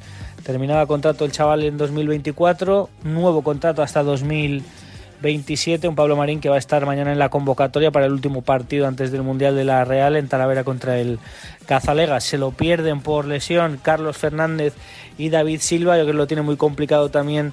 [0.45, 4.80] Terminaba contrato el chaval en 2024, nuevo contrato hasta 2025
[5.23, 8.43] 27, un Pablo Marín que va a estar mañana en la convocatoria para el último
[8.43, 11.19] partido antes del Mundial de la Real en Talavera contra el
[11.67, 12.21] Cazalega.
[12.21, 14.75] Se lo pierden por lesión Carlos Fernández
[15.19, 17.53] y David Silva, yo creo que lo tiene muy complicado también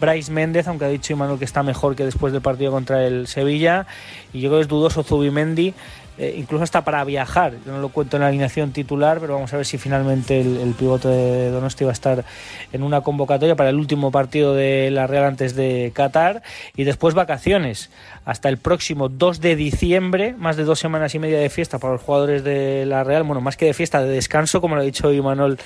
[0.00, 3.26] Bryce Méndez, aunque ha dicho Imanol que está mejor que después del partido contra el
[3.26, 3.86] Sevilla.
[4.32, 5.74] Y yo creo que es dudoso Zubimendi,
[6.18, 7.54] eh, incluso hasta para viajar.
[7.64, 10.56] Yo no lo cuento en la alineación titular, pero vamos a ver si finalmente el,
[10.56, 12.24] el pivote de Donosti va a estar
[12.72, 16.42] en una convocatoria para el último partido de la Real antes de Qatar.
[16.76, 17.90] Y después vacaciones
[18.24, 21.92] hasta el próximo 2 de diciembre, más de dos semanas y media de fiesta para
[21.94, 23.22] los jugadores de la Real.
[23.22, 25.58] Bueno, más que de fiesta, de descanso, como lo ha dicho Imanol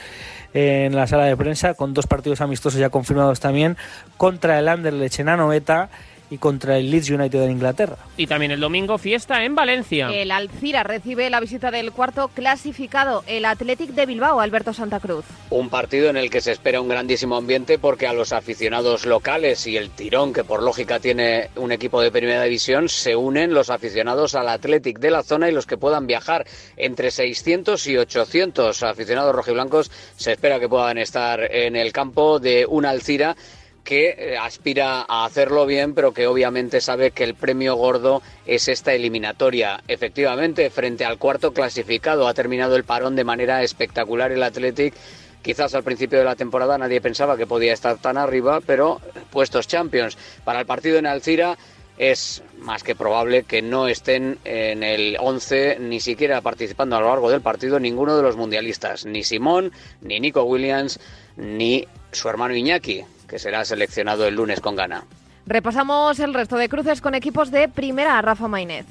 [0.55, 3.77] en la sala de prensa, con dos partidos amistosos ya confirmados también,
[4.17, 5.88] contra el Anderlecht en Anoeta
[6.33, 7.99] y contra el Leeds United de Inglaterra.
[8.16, 10.09] Y también el domingo fiesta en Valencia.
[10.09, 15.27] El Alcira recibe la visita del cuarto clasificado, el Athletic de Bilbao, Alberto Santa Cruz.
[15.51, 19.66] Un partido en el que se espera un grandísimo ambiente porque a los aficionados locales
[19.66, 23.68] y el tirón que por lógica tiene un equipo de primera división se unen los
[23.68, 26.47] aficionados al Athletic de la zona y los que puedan viajar
[26.79, 32.64] entre 600 y 800 aficionados rojiblancos se espera que puedan estar en el campo de
[32.64, 33.37] un Alcira
[33.85, 38.68] que eh, aspira a hacerlo bien, pero que obviamente sabe que el premio gordo es
[38.68, 39.83] esta eliminatoria.
[39.88, 44.95] Efectivamente, frente al cuarto clasificado ha terminado el parón de manera espectacular el Athletic.
[45.42, 49.66] Quizás al principio de la temporada nadie pensaba que podía estar tan arriba, pero puestos
[49.66, 50.16] Champions.
[50.45, 51.59] Para el partido en Alcira
[51.99, 57.09] es más que probable que no estén en el 11 ni siquiera participando a lo
[57.09, 61.01] largo del partido ninguno de los mundialistas, ni Simón, ni Nico Williams,
[61.37, 65.05] ni su hermano Iñaki, que será seleccionado el lunes con Ghana.
[65.47, 68.85] Repasamos el resto de cruces con equipos de primera, Rafa Mainez.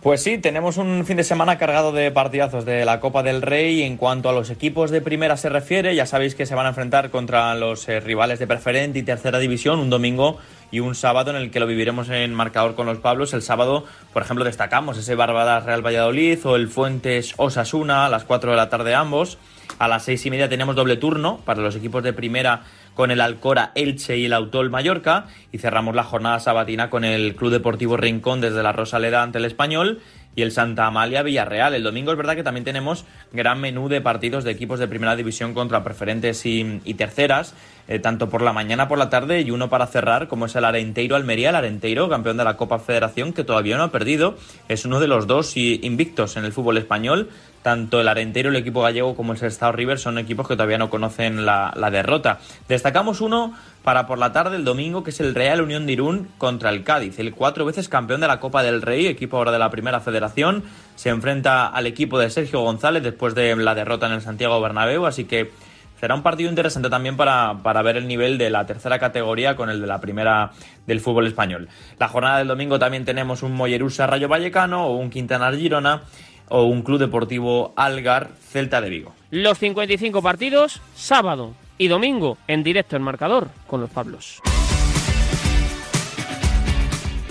[0.00, 3.82] Pues sí, tenemos un fin de semana cargado de partidazos de la Copa del Rey.
[3.82, 6.68] En cuanto a los equipos de primera se refiere, ya sabéis que se van a
[6.68, 10.38] enfrentar contra los eh, rivales de preferente y tercera división un domingo
[10.70, 13.34] y un sábado en el que lo viviremos en marcador con los Pablos.
[13.34, 18.22] El sábado, por ejemplo, destacamos ese Barbadas Real Valladolid o el Fuentes Osasuna a las
[18.22, 19.38] 4 de la tarde ambos.
[19.80, 22.62] A las seis y media tenemos doble turno para los equipos de primera
[22.98, 27.36] con el Alcora Elche y el Autol Mallorca y cerramos la jornada sabatina con el
[27.36, 30.00] Club Deportivo Rincón desde la Rosaleda ante el Español
[30.34, 31.74] y el Santa Amalia Villarreal.
[31.74, 35.14] El domingo es verdad que también tenemos gran menú de partidos de equipos de primera
[35.14, 37.54] división contra preferentes y, terceras,
[37.86, 40.64] eh, tanto por la mañana por la tarde y uno para cerrar, como es el
[40.64, 44.36] Arenteiro Almería, el Arenteiro, campeón de la Copa Federación, que todavía no ha perdido,
[44.68, 47.30] es uno de los dos invictos en el fútbol español.
[47.62, 50.90] Tanto el Arenteiro, el equipo gallego, como el Sestao River son equipos que todavía no
[50.90, 52.38] conocen la, derrota.
[52.68, 56.28] Destacamos uno para por la tarde el domingo, que es el Real Unión de Irún
[56.38, 59.58] contra el Cádiz, el cuatro veces campeón de la Copa del Rey, equipo ahora de
[59.58, 64.12] la Primera Federación, se enfrenta al equipo de Sergio González después de la derrota en
[64.12, 65.50] el Santiago Bernabéu, así que
[65.98, 69.68] será un partido interesante también para, para, ver el nivel de la tercera categoría con
[69.68, 70.52] el de la primera
[70.86, 71.68] del fútbol español.
[71.98, 76.02] La jornada del domingo también tenemos un Mollerusa Rayo Vallecano o un Quintanar Girona
[76.50, 79.14] o un Club Deportivo Algar Celta de Vigo.
[79.30, 84.40] Los 55 partidos, sábado y domingo en directo en marcador con los Pablos.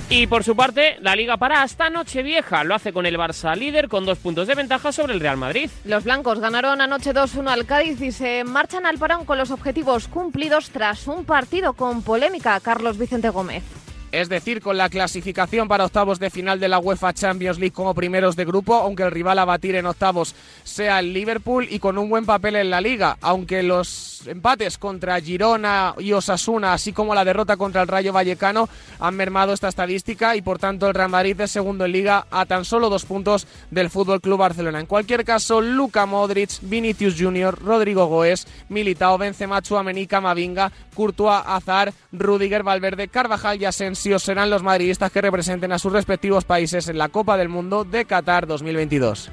[0.10, 2.64] Y por su parte, la Liga para hasta Nochevieja.
[2.64, 5.70] Lo hace con el Barça líder con dos puntos de ventaja sobre el Real Madrid.
[5.84, 10.08] Los blancos ganaron anoche 2-1 al Cádiz y se marchan al parón con los objetivos
[10.08, 12.58] cumplidos tras un partido con polémica.
[12.62, 13.64] Carlos Vicente Gómez.
[14.18, 17.94] Es decir, con la clasificación para octavos de final de la UEFA Champions League como
[17.94, 22.00] primeros de grupo, aunque el rival a batir en octavos sea el Liverpool y con
[22.00, 27.14] un buen papel en la liga, aunque los empates contra Girona y Osasuna, así como
[27.14, 28.68] la derrota contra el Rayo Vallecano,
[29.00, 32.48] han mermado esta estadística y por tanto el Real Madrid es segundo en liga a
[32.48, 34.80] tan solo dos puntos del Fútbol Club Barcelona.
[34.80, 41.94] En cualquier caso, Luka Modric, Vinicius Junior, Rodrigo Goes, Militao, Benzema, Chouameni, Camavinga, Courtois, Azar,
[42.12, 46.98] Rudiger, Valverde, Carvajal y Asensio serán los madridistas que representen a sus respectivos países en
[46.98, 49.32] la Copa del Mundo de Qatar 2022.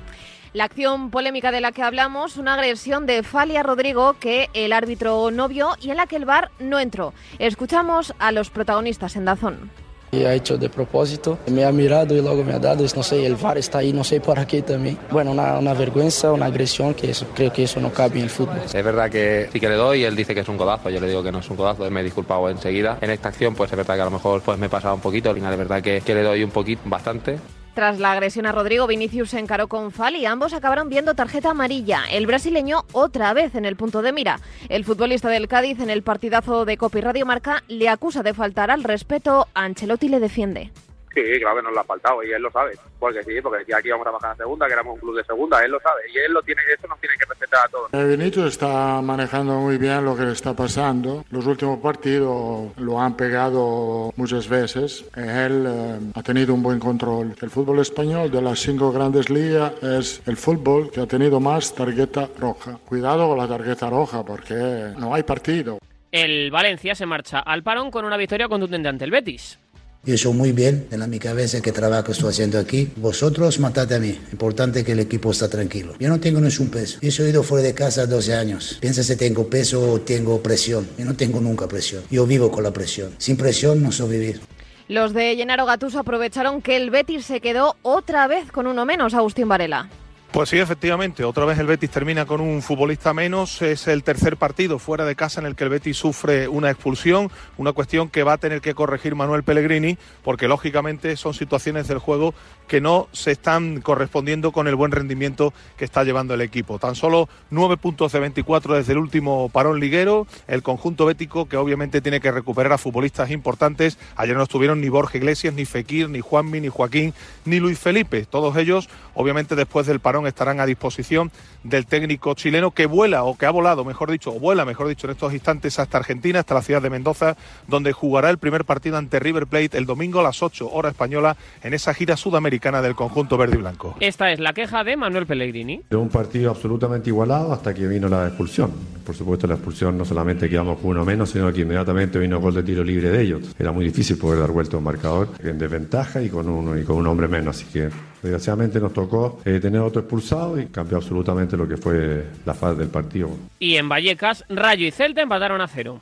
[0.53, 5.31] La acción polémica de la que hablamos, una agresión de Falia Rodrigo que el árbitro
[5.33, 7.13] no vio y en la que el VAR no entró.
[7.39, 9.84] Escuchamos a los protagonistas en Dazón.
[10.25, 13.37] Ha hecho de propósito, me ha mirado y luego me ha dado, no sé, el
[13.37, 14.99] VAR está ahí, no sé por qué también.
[15.11, 18.31] Bueno, una, una vergüenza, una agresión, que eso, creo que eso no cabe en el
[18.31, 18.61] fútbol.
[18.65, 21.09] Es verdad que sí que le doy, él dice que es un codazo, yo le
[21.09, 22.99] digo que no es un codazo, me he disculpado enseguida.
[23.01, 25.01] En esta acción, pues es verdad que a lo mejor pues me he pasado un
[25.01, 27.39] poquito, al final es verdad que, que le doy un poquito, bastante.
[27.75, 30.27] Tras la agresión a Rodrigo, Vinicius se encaró con Fali.
[30.27, 32.03] Ambos acabaron viendo tarjeta amarilla.
[32.09, 34.39] El brasileño otra vez en el punto de mira.
[34.69, 38.71] El futbolista del Cádiz en el partidazo de Copi Radio Marca le acusa de faltar
[38.71, 39.49] al respeto.
[39.55, 40.71] Ancelotti le defiende.
[41.15, 42.73] Sí, claro que nos lo ha faltado y él lo sabe.
[42.99, 45.25] Porque sí, porque ya aquí vamos a bajar a segunda, que éramos un club de
[45.25, 46.03] segunda, él lo sabe.
[46.13, 47.91] Y él lo tiene, eso nos tiene que respetar a todos.
[47.93, 51.25] Benito está manejando muy bien lo que le está pasando.
[51.31, 55.05] Los últimos partidos lo han pegado muchas veces.
[55.15, 57.35] Él eh, ha tenido un buen control.
[57.41, 61.75] El fútbol español de las cinco grandes ligas es el fútbol que ha tenido más
[61.75, 62.79] tarjeta roja.
[62.85, 65.79] Cuidado con la tarjeta roja porque no hay partido.
[66.11, 69.59] El Valencia se marcha al parón con una victoria contundente ante el Betis.
[70.07, 72.93] Yo soy muy bien en la mi cabeza que trabajo estoy haciendo aquí.
[72.97, 74.19] Vosotros matate a mí.
[74.33, 75.95] Importante que el equipo está tranquilo.
[75.99, 76.99] Yo no tengo ni un peso.
[77.01, 78.77] Yo he ido fuera de casa 12 años.
[78.83, 80.87] Piensa si tengo peso o tengo presión.
[80.99, 82.03] Yo no tengo nunca presión.
[82.11, 83.15] Yo vivo con la presión.
[83.17, 84.41] Sin presión no sé vivir.
[84.89, 89.15] Los de Gennaro Gattuso aprovecharon que el Betis se quedó otra vez con uno menos,
[89.15, 89.89] Agustín Varela.
[90.35, 93.63] Pues sí, efectivamente, otra vez el Betis termina con un futbolista menos.
[93.63, 97.31] Es el tercer partido fuera de casa en el que el Betis sufre una expulsión,
[97.57, 101.99] una cuestión que va a tener que corregir Manuel Pellegrini, porque lógicamente son situaciones del
[101.99, 102.35] juego
[102.67, 106.81] que no se están correspondiendo con el buen rendimiento que está llevando el equipo.
[106.81, 110.27] Tan solo nueve puntos de 24 desde el último parón liguero.
[110.49, 113.99] El conjunto bético que obviamente tiene que recuperar a futbolistas importantes.
[114.17, 118.27] Ayer no estuvieron ni Borja Iglesias, ni Fekir, ni Juanmi, ni Joaquín, ni Luis Felipe.
[118.27, 121.31] Todos ellos, obviamente, después del parón estarán a disposición
[121.63, 125.07] del técnico chileno que vuela o que ha volado, mejor dicho, o vuela, mejor dicho,
[125.07, 128.97] en estos instantes hasta Argentina, hasta la ciudad de Mendoza, donde jugará el primer partido
[128.97, 132.95] ante River Plate el domingo a las 8 hora española en esa gira sudamericana del
[132.95, 133.97] conjunto verde y blanco.
[134.01, 135.83] Esta es la queja de Manuel Pellegrini.
[135.89, 138.73] De un partido absolutamente igualado hasta que vino la expulsión.
[139.05, 142.55] Por supuesto, la expulsión no solamente quedamos con uno menos, sino que inmediatamente vino gol
[142.55, 143.55] de tiro libre de ellos.
[143.59, 146.85] Era muy difícil poder dar vuelta a un marcador en desventaja y con, uno, y
[146.85, 147.57] con un hombre menos.
[147.57, 147.91] Así que
[148.25, 152.79] desgraciadamente nos tocó eh, tener otro expulsado y cambió absolutamente lo que fue la fase
[152.79, 153.31] del partido.
[153.59, 156.01] Y en Vallecas, Rayo y Celta empataron a cero.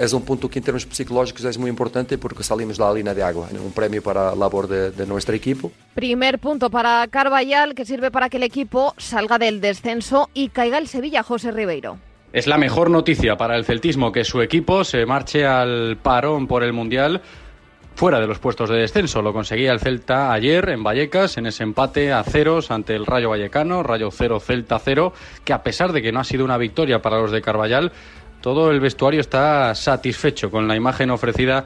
[0.00, 3.14] Es un punto que en términos psicológicos es muy importante porque salimos de la línea
[3.14, 3.48] de agua.
[3.52, 5.70] Un premio para la labor de, de nuestro equipo.
[5.94, 10.78] Primer punto para Carballal que sirve para que el equipo salga del descenso y caiga
[10.78, 11.98] el Sevilla, José Ribeiro.
[12.32, 16.64] Es la mejor noticia para el celtismo que su equipo se marche al parón por
[16.64, 17.22] el Mundial
[17.94, 19.22] fuera de los puestos de descenso.
[19.22, 23.30] Lo conseguía el Celta ayer en Vallecas, en ese empate a ceros ante el Rayo
[23.30, 25.12] Vallecano, Rayo 0, Celta 0,
[25.44, 27.92] que a pesar de que no ha sido una victoria para los de Carballal,
[28.40, 31.64] todo el vestuario está satisfecho con la imagen ofrecida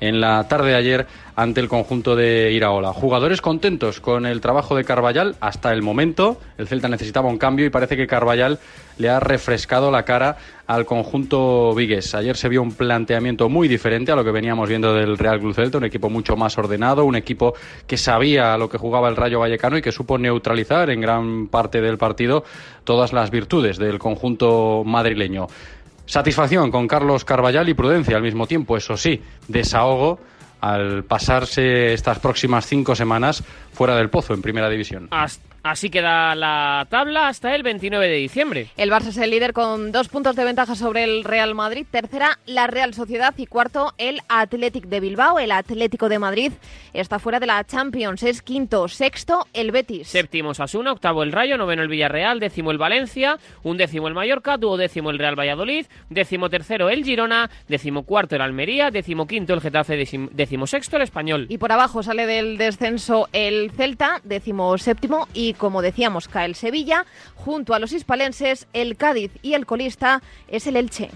[0.00, 1.06] en la tarde de ayer
[1.36, 2.92] ante el conjunto de Iraola.
[2.92, 6.40] Jugadores contentos con el trabajo de Carballal hasta el momento.
[6.56, 8.58] El Celta necesitaba un cambio y parece que Carballal
[8.98, 12.14] le ha refrescado la cara al conjunto vigués.
[12.14, 15.54] Ayer se vio un planteamiento muy diferente a lo que veníamos viendo del Real Club
[15.54, 17.54] Celta, un equipo mucho más ordenado, un equipo
[17.86, 21.82] que sabía lo que jugaba el Rayo Vallecano y que supo neutralizar en gran parte
[21.82, 22.44] del partido
[22.84, 25.48] todas las virtudes del conjunto madrileño.
[26.06, 30.20] Satisfacción con Carlos Carballal y prudencia al mismo tiempo, eso sí, desahogo
[30.60, 33.44] al pasarse estas próximas cinco semanas
[33.76, 35.08] fuera del pozo en primera división.
[35.62, 38.68] Así queda la tabla hasta el 29 de diciembre.
[38.76, 41.84] El Barça es el líder con dos puntos de ventaja sobre el Real Madrid.
[41.90, 43.34] Tercera, la Real Sociedad.
[43.36, 45.40] Y cuarto, el Athletic de Bilbao.
[45.40, 46.52] El Atlético de Madrid
[46.92, 48.22] está fuera de la Champions.
[48.22, 48.86] Es quinto.
[48.86, 50.06] Sexto, el Betis.
[50.06, 50.92] Séptimo, Sasuna.
[50.92, 51.58] Octavo, el Rayo.
[51.58, 52.38] Noveno, el Villarreal.
[52.38, 53.36] Décimo, el Valencia.
[53.64, 54.58] Un décimo, el Mallorca.
[54.58, 55.86] Duodécimo, el Real Valladolid.
[56.10, 57.50] Décimo tercero, el Girona.
[57.66, 58.92] Décimo cuarto, el Almería.
[58.92, 59.96] Décimo quinto, el Getafe.
[59.96, 61.46] Décimo sexto, el Español.
[61.48, 64.20] Y por abajo sale del descenso el Celta.
[64.24, 67.06] Décimo séptimo y como decíamos, cae el Sevilla.
[67.34, 71.10] Junto a los hispalenses, el Cádiz y el colista es el Elche.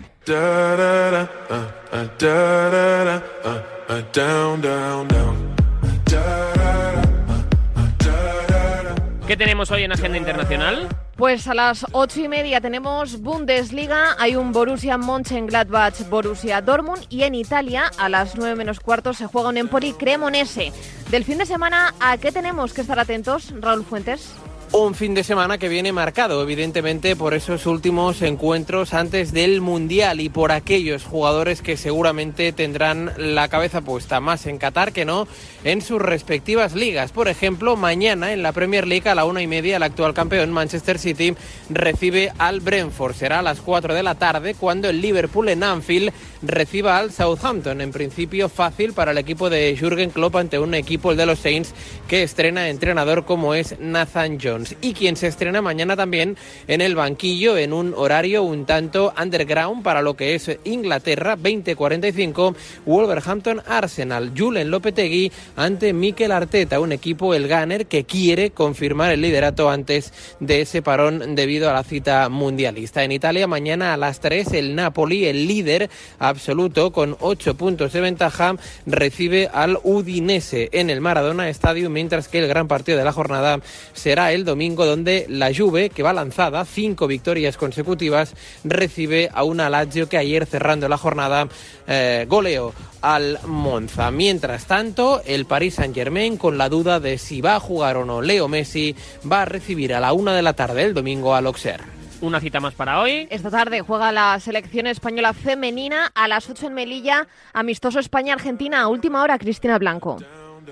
[9.30, 10.88] ¿Qué tenemos hoy en Agenda Internacional?
[11.14, 17.22] Pues a las ocho y media tenemos Bundesliga, hay un Borussia Mönchengladbach, Borussia Dortmund y
[17.22, 20.72] en Italia a las nueve menos cuarto se juega un Empoli Cremonese.
[21.12, 24.34] Del fin de semana, ¿a qué tenemos que estar atentos, Raúl Fuentes?
[24.72, 30.20] Un fin de semana que viene marcado, evidentemente, por esos últimos encuentros antes del Mundial
[30.20, 35.26] y por aquellos jugadores que seguramente tendrán la cabeza puesta más en Qatar que no
[35.64, 37.10] en sus respectivas ligas.
[37.10, 40.52] Por ejemplo, mañana en la Premier League a la una y media el actual campeón
[40.52, 41.34] Manchester City
[41.68, 43.14] recibe al Brentford.
[43.14, 47.80] Será a las cuatro de la tarde cuando el Liverpool en Anfield reciba al Southampton.
[47.80, 51.40] En principio fácil para el equipo de Jürgen Klopp ante un equipo el de los
[51.40, 51.74] Saints
[52.06, 56.36] que estrena entrenador como es Nathan Jones y quien se estrena mañana también
[56.68, 62.54] en el banquillo en un horario un tanto underground para lo que es Inglaterra 20:45
[62.86, 64.32] Wolverhampton Arsenal.
[64.36, 70.12] Julen Lopetegui ante Mikel Arteta un equipo el Gunner que quiere confirmar el liderato antes
[70.40, 73.04] de ese parón debido a la cita mundialista.
[73.04, 78.00] En Italia mañana a las 3 el Napoli el líder absoluto con 8 puntos de
[78.00, 78.56] ventaja
[78.86, 83.60] recibe al Udinese en el Maradona Stadium mientras que el gran partido de la jornada
[83.92, 88.34] será el domingo, donde la Juve, que va lanzada, cinco victorias consecutivas,
[88.64, 91.48] recibe a una Lazio que ayer cerrando la jornada
[91.86, 94.10] eh, goleó al Monza.
[94.10, 98.04] Mientras tanto, el Paris Saint Germain, con la duda de si va a jugar o
[98.04, 98.94] no Leo Messi,
[99.30, 101.84] va a recibir a la una de la tarde el domingo al Auxerre.
[102.20, 103.26] Una cita más para hoy.
[103.30, 108.88] Esta tarde juega la selección española femenina a las 8 en Melilla, amistoso España-Argentina a
[108.88, 110.18] última hora, Cristina Blanco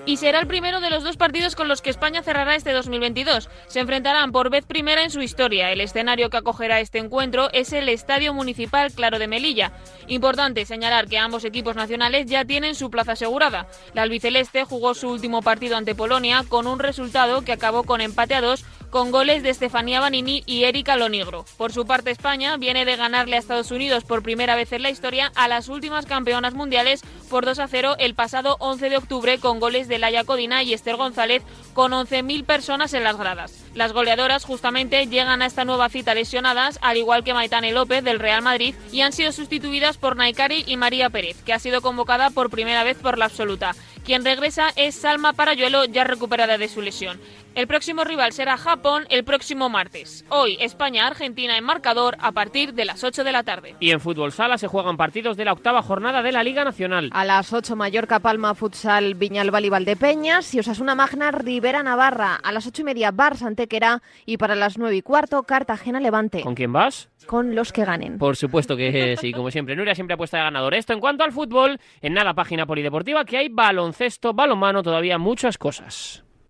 [0.06, 3.48] y será el primero de los dos partidos con los que España cerrará este 2022.
[3.66, 5.70] Se enfrentarán por vez primera en su historia.
[5.70, 9.72] El escenario que acogerá este encuentro es el Estadio Municipal Claro de Melilla.
[10.06, 13.66] Importante señalar que ambos equipos nacionales ya tienen su plaza asegurada.
[13.94, 18.34] La albiceleste jugó su último partido ante Polonia con un resultado que acabó con empate
[18.34, 21.44] a dos con goles de Estefanía Banini y Erika Lonigro.
[21.56, 24.90] Por su parte, España viene de ganarle a Estados Unidos por primera vez en la
[24.90, 29.38] historia a las últimas campeonas mundiales por 2 a 0 el pasado 11 de octubre
[29.38, 31.42] con goles de Laia Codina y Esther González
[31.74, 33.64] con 11.000 personas en las gradas.
[33.74, 38.18] Las goleadoras justamente llegan a esta nueva cita lesionadas, al igual que Maitane López del
[38.18, 42.30] Real Madrid, y han sido sustituidas por Naikari y María Pérez, que ha sido convocada
[42.30, 43.76] por primera vez por la absoluta.
[44.04, 47.20] Quien regresa es Salma Parayuelo, ya recuperada de su lesión.
[47.58, 50.24] El próximo rival será Japón el próximo martes.
[50.28, 53.74] Hoy España-Argentina en marcador a partir de las 8 de la tarde.
[53.80, 57.10] Y en fútbol sala se juegan partidos de la octava jornada de la Liga Nacional.
[57.12, 62.36] A las 8 Mallorca Palma Futsal Viñalbal y Valdepeñas y Osasuna Magna Rivera Navarra.
[62.36, 66.42] A las 8 y media Barça Antequera y para las 9 y cuarto Cartagena Levante.
[66.42, 67.08] ¿Con quién vas?
[67.26, 68.18] Con los que ganen.
[68.18, 69.74] Por supuesto que sí, como siempre.
[69.74, 70.74] Nuria siempre apuesta de ganador.
[70.74, 75.58] Esto en cuanto al fútbol, en nada página polideportiva que hay baloncesto, balonmano, todavía muchas
[75.58, 76.22] cosas.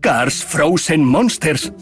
[0.00, 1.72] Cars Frozen Monsters.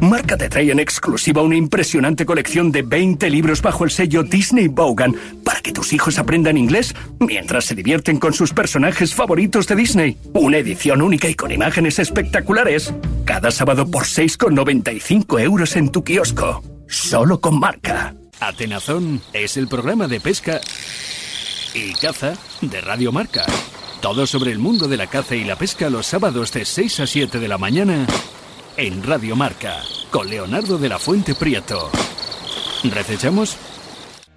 [0.00, 4.68] Marca te trae en exclusiva una impresionante colección de 20 libros bajo el sello Disney
[4.68, 9.76] Bogan para que tus hijos aprendan inglés mientras se divierten con sus personajes favoritos de
[9.76, 10.18] Disney.
[10.34, 12.92] Una edición única y con imágenes espectaculares.
[13.24, 16.62] Cada sábado por 6,95 euros en tu kiosco.
[16.88, 18.14] Solo con marca.
[18.40, 20.60] Atenazón es el programa de pesca
[21.74, 23.46] y caza de Radio Marca.
[24.02, 27.06] Todo sobre el mundo de la caza y la pesca los sábados de 6 a
[27.06, 28.04] 7 de la mañana
[28.76, 29.76] en Radio Marca,
[30.10, 31.88] con Leonardo de la Fuente Prieto.
[32.82, 33.56] ¿Recechamos?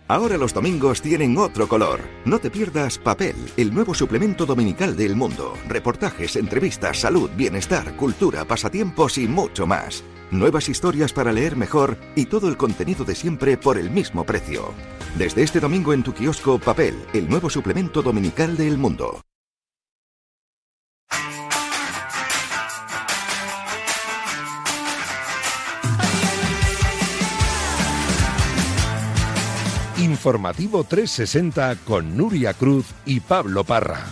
[0.07, 2.01] Ahora los domingos tienen otro color.
[2.25, 5.55] No te pierdas Papel, el nuevo suplemento dominical del mundo.
[5.67, 10.03] Reportajes, entrevistas, salud, bienestar, cultura, pasatiempos y mucho más.
[10.29, 14.75] Nuevas historias para leer mejor y todo el contenido de siempre por el mismo precio.
[15.17, 19.21] Desde este domingo en tu kiosco Papel, el nuevo suplemento dominical del mundo.
[30.15, 34.05] Informativo 360 con Nuria Cruz y Pablo Parra.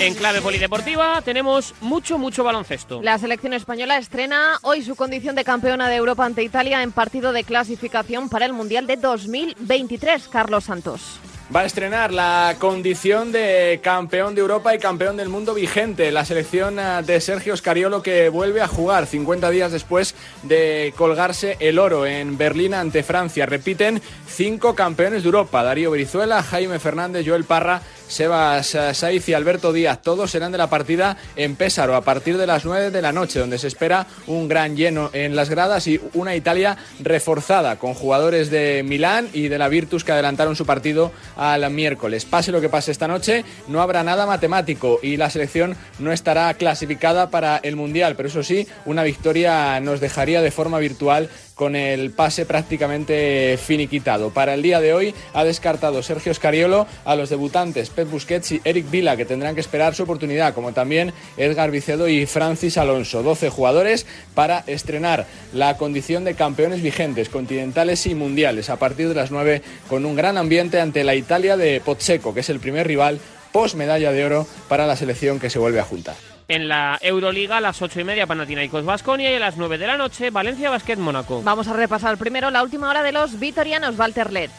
[0.00, 3.02] En clave polideportiva tenemos mucho, mucho baloncesto.
[3.02, 7.34] La selección española estrena hoy su condición de campeona de Europa ante Italia en partido
[7.34, 10.28] de clasificación para el Mundial de 2023.
[10.28, 11.20] Carlos Santos
[11.54, 16.12] va a estrenar la condición de campeón de Europa y campeón del mundo vigente.
[16.12, 21.56] La selección eh, de Sergio Scariolo que vuelve a jugar 50 días después de colgarse
[21.60, 23.46] el oro en Berlín ante Francia.
[23.46, 25.62] Repiten cinco campeones de Europa.
[25.62, 30.02] Darío Brizuela, Jaime Fernández, Joel Parra Sebas eh, Saiz y Alberto Díaz.
[30.02, 33.38] Todos serán de la partida en Pésaro a partir de las 9 de la noche,
[33.38, 38.50] donde se espera un gran lleno en las gradas y una Italia reforzada con jugadores
[38.50, 42.24] de Milán y de la Virtus que adelantaron su partido al miércoles.
[42.24, 46.52] Pase lo que pase esta noche, no habrá nada matemático y la selección no estará
[46.54, 51.28] clasificada para el Mundial, pero eso sí, una victoria nos dejaría de forma virtual
[51.58, 54.30] con el pase prácticamente finiquitado.
[54.30, 58.60] Para el día de hoy ha descartado Sergio Scariolo a los debutantes Pep Busquets y
[58.62, 63.24] Eric Vila, que tendrán que esperar su oportunidad, como también Edgar Vicedo y Francis Alonso.
[63.24, 64.06] 12 jugadores
[64.36, 69.60] para estrenar la condición de campeones vigentes, continentales y mundiales, a partir de las 9,
[69.88, 73.18] con un gran ambiente ante la Italia de Pozzeco, que es el primer rival
[73.50, 76.27] post medalla de oro para la selección que se vuelve a juntar.
[76.50, 79.86] En la Euroliga a las ocho y media Panathinaikos Basconia y a las 9 de
[79.86, 81.42] la noche Valencia Basket Mónaco.
[81.42, 84.50] Vamos a repasar primero la última hora de los vitorianos Walter Lech.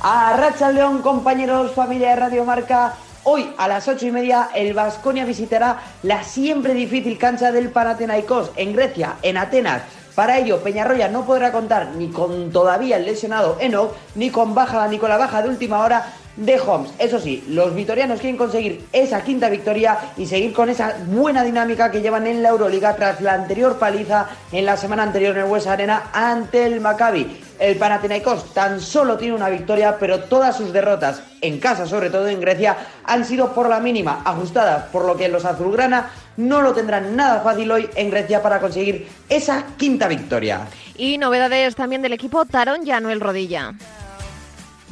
[0.00, 2.96] A Racha León, compañeros, familia de Radio Marca.
[3.22, 8.50] Hoy a las ocho y media el Vasconia visitará la siempre difícil cancha del Panathinaikos
[8.56, 9.82] en Grecia, en Atenas.
[10.16, 14.88] Para ello, Peñarroya no podrá contar ni con todavía el lesionado Enoch, ni con baja,
[14.88, 16.90] ni con la baja de última hora de Homs.
[16.98, 21.90] Eso sí, los vitorianos quieren conseguir esa quinta victoria y seguir con esa buena dinámica
[21.90, 25.50] que llevan en la Euroliga tras la anterior paliza en la semana anterior en el
[25.50, 27.44] West Arena ante el Maccabi.
[27.58, 32.26] El Panathinaikos tan solo tiene una victoria, pero todas sus derrotas, en casa sobre todo
[32.26, 32.74] en Grecia,
[33.04, 37.42] han sido por la mínima, ajustadas, por lo que los azulgrana no lo tendrán nada
[37.42, 40.62] fácil hoy en Grecia para conseguir esa quinta victoria.
[40.96, 43.74] Y novedades también del equipo Tarón Llanuel Rodilla.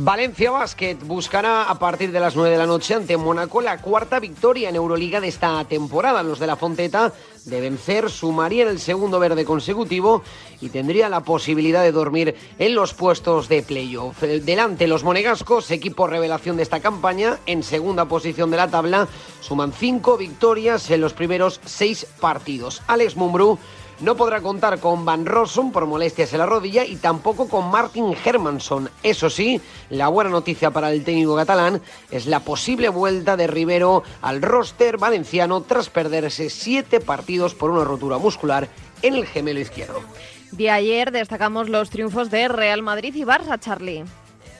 [0.01, 4.21] Valencia Basket buscará a partir de las 9 de la noche ante Mónaco la cuarta
[4.21, 6.23] victoria en Euroliga de esta temporada.
[6.23, 7.13] Los de la Fonteta
[7.45, 10.23] de vencer sumarían el segundo verde consecutivo
[10.61, 14.23] y tendría la posibilidad de dormir en los puestos de playoff.
[14.23, 19.09] Delante los monegascos, equipo revelación de esta campaña, en segunda posición de la tabla,
[19.41, 22.83] suman cinco victorias en los primeros seis partidos.
[22.87, 23.59] Alex Mumbrú
[24.01, 28.15] no podrá contar con Van Rossum por molestias en la rodilla y tampoco con Martin
[28.25, 28.91] Hermansson.
[29.03, 34.03] Eso sí, la buena noticia para el técnico catalán es la posible vuelta de Rivero
[34.23, 38.69] al roster valenciano tras perderse siete partidos por una rotura muscular
[39.03, 40.01] en el gemelo izquierdo.
[40.53, 44.05] De ayer destacamos los triunfos de Real Madrid y Barça, Charlie.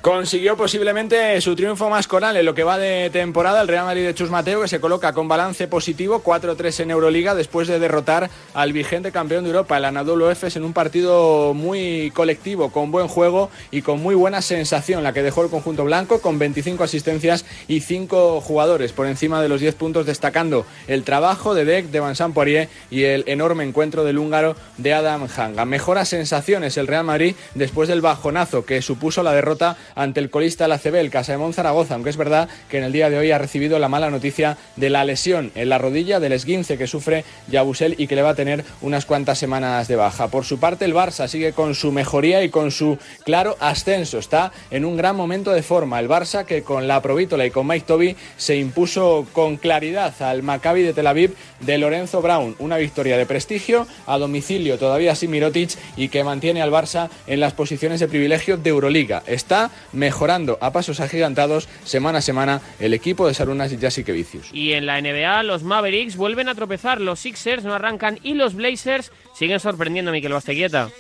[0.09, 4.07] Consiguió posiblemente su triunfo más coral en lo que va de temporada el Real Madrid
[4.07, 8.31] de Chus Mateo, que se coloca con balance positivo 4-3 en Euroliga después de derrotar
[8.55, 13.07] al vigente campeón de Europa, el Anadolu Efes, en un partido muy colectivo, con buen
[13.07, 17.45] juego y con muy buena sensación, la que dejó el conjunto blanco con 25 asistencias
[17.69, 22.01] y 5 jugadores por encima de los 10 puntos, destacando el trabajo de Deck, de
[22.01, 25.67] Vincent Poirier y el enorme encuentro del húngaro de Adam Hanga.
[25.67, 30.69] Mejora sensaciones el Real Madrid después del bajonazo que supuso la derrota ante el colista
[30.69, 33.39] la CB, el Casaemón Zaragoza, aunque es verdad que en el día de hoy ha
[33.39, 37.97] recibido la mala noticia de la lesión en la rodilla del esguince que sufre Yabusel
[37.99, 40.29] y que le va a tener unas cuantas semanas de baja.
[40.29, 44.19] Por su parte, el Barça sigue con su mejoría y con su claro ascenso.
[44.19, 45.99] Está en un gran momento de forma.
[45.99, 50.45] El Barça que con la Provítola y con Mike Toby se impuso con claridad al
[50.45, 52.55] Maccabi de Tel Aviv de Lorenzo Brown.
[52.61, 57.41] Una victoria de prestigio a domicilio todavía sin Mirotic y que mantiene al Barça en
[57.41, 59.25] las posiciones de privilegio de Euroliga.
[59.27, 64.51] Está mejorando a pasos agigantados semana a semana el equipo de Sarunas y Jessica Vicius.
[64.53, 68.55] Y en la NBA los Mavericks vuelven a tropezar, los Sixers no arrancan y los
[68.55, 70.91] Blazers siguen sorprendiendo a Miquel Basteguieta.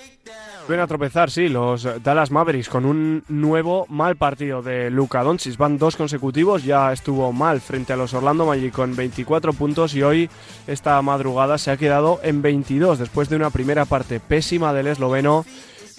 [0.67, 5.57] Vuelven a tropezar, sí, los Dallas Mavericks con un nuevo mal partido de Luka Doncic.
[5.57, 10.03] Van dos consecutivos, ya estuvo mal frente a los Orlando Magic con 24 puntos y
[10.03, 10.29] hoy
[10.67, 15.47] esta madrugada se ha quedado en 22 después de una primera parte pésima del esloveno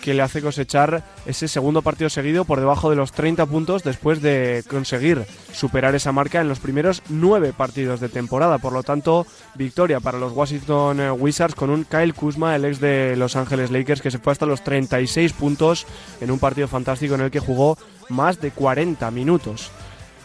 [0.01, 4.21] que le hace cosechar ese segundo partido seguido por debajo de los 30 puntos después
[4.21, 8.57] de conseguir superar esa marca en los primeros nueve partidos de temporada.
[8.57, 9.25] Por lo tanto,
[9.55, 13.71] victoria para los Washington eh, Wizards con un Kyle Kuzma, el ex de Los Ángeles
[13.71, 15.85] Lakers, que se fue hasta los 36 puntos
[16.21, 17.77] en un partido fantástico en el que jugó
[18.09, 19.71] más de 40 minutos.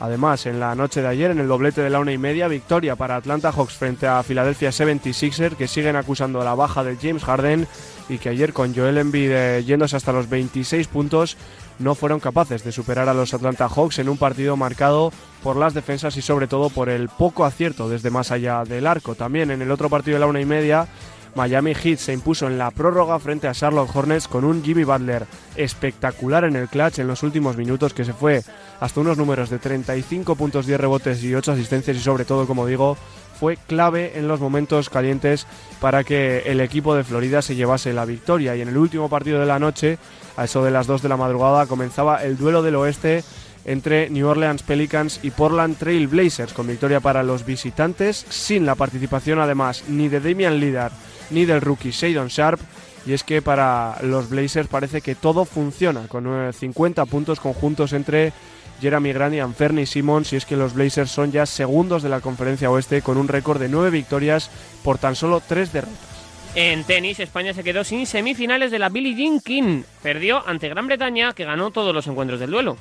[0.00, 2.96] Además, en la noche de ayer, en el doblete de la una y media, victoria
[2.96, 7.66] para Atlanta Hawks frente a Philadelphia 76er, que siguen acusando la baja de James Harden
[8.08, 11.36] y que ayer con Joel Embiid eh, yéndose hasta los 26 puntos
[11.78, 15.74] no fueron capaces de superar a los Atlanta Hawks en un partido marcado por las
[15.74, 19.14] defensas y sobre todo por el poco acierto desde más allá del arco.
[19.14, 20.86] También en el otro partido de la una y media,
[21.34, 25.26] Miami Heat se impuso en la prórroga frente a Charlotte Hornets con un Jimmy Butler
[25.56, 28.42] espectacular en el clutch en los últimos minutos que se fue
[28.80, 32.66] hasta unos números de 35 puntos, 10 rebotes y 8 asistencias y sobre todo, como
[32.66, 32.96] digo,
[33.38, 35.46] fue clave en los momentos calientes
[35.80, 38.54] para que el equipo de Florida se llevase la victoria.
[38.54, 39.98] Y en el último partido de la noche,
[40.36, 43.24] a eso de las 2 de la madrugada, comenzaba el duelo del oeste
[43.64, 48.74] entre New Orleans Pelicans y Portland Trail Blazers, con victoria para los visitantes, sin la
[48.74, 50.92] participación además ni de Damian Lillard
[51.30, 52.60] ni del rookie Shadon Sharp.
[53.06, 57.92] Y es que para los Blazers parece que todo funciona, con eh, 50 puntos conjuntos
[57.92, 58.32] entre
[58.80, 60.32] Jeremy Grant y Anferni Simmons.
[60.32, 63.60] Y es que los Blazers son ya segundos de la conferencia oeste con un récord
[63.60, 64.50] de 9 victorias
[64.82, 66.14] por tan solo 3 derrotas.
[66.54, 69.82] En tenis, España se quedó sin semifinales de la Billie Jean King.
[70.02, 72.78] Perdió ante Gran Bretaña, que ganó todos los encuentros del duelo.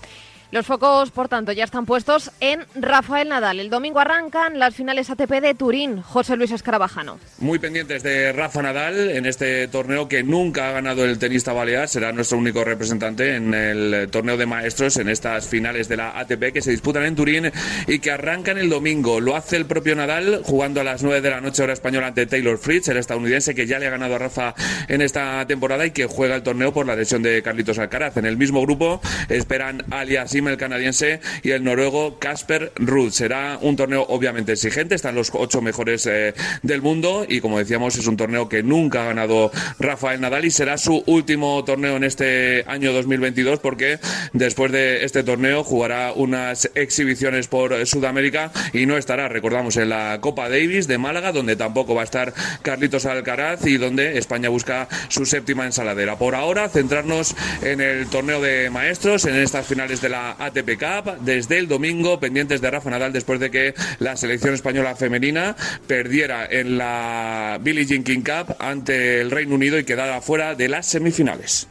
[0.53, 3.59] Los focos, por tanto, ya están puestos en Rafael Nadal.
[3.59, 5.99] El domingo arrancan las finales ATP de Turín.
[6.03, 7.17] José Luis Escarabajano.
[7.39, 11.89] Muy pendientes de Rafa Nadal en este torneo que nunca ha ganado el tenista balear.
[11.89, 16.53] Será nuestro único representante en el torneo de maestros en estas finales de la ATP
[16.53, 17.51] que se disputan en Turín
[17.87, 19.19] y que arrancan el domingo.
[19.21, 22.27] Lo hace el propio Nadal jugando a las 9 de la noche hora española ante
[22.27, 24.53] Taylor Fritz, el estadounidense que ya le ha ganado a Rafa
[24.87, 28.17] en esta temporada y que juega el torneo por la lesión de Carlitos Alcaraz.
[28.17, 33.11] En el mismo grupo esperan alias El canadiense, y el noruego Casper Ruud.
[33.11, 37.95] Será un torneo obviamente exigente, están los ocho mejores eh, del mundo y como decíamos
[37.97, 42.03] es un torneo que nunca ha ganado Rafael Nadal y será su último torneo en
[42.03, 43.99] este año 2022 porque
[44.33, 50.19] después de este torneo jugará unas exhibiciones por Sudamérica y no estará, recordamos, en la
[50.21, 54.87] Copa Davis de Málaga donde tampoco va a estar Carlitos Alcaraz y donde España busca
[55.07, 56.17] su séptima ensaladera.
[56.17, 61.17] Por ahora, centrarnos en el torneo de maestros, en estas finales de la ATP Cup,
[61.21, 65.55] desde el domingo, pendientes de Rafa Nadal después de que la selección española femenina
[65.87, 70.69] perdiera en la Billie Jean King Cup ante el Reino Unido y quedara fuera de
[70.69, 71.67] las semifinales.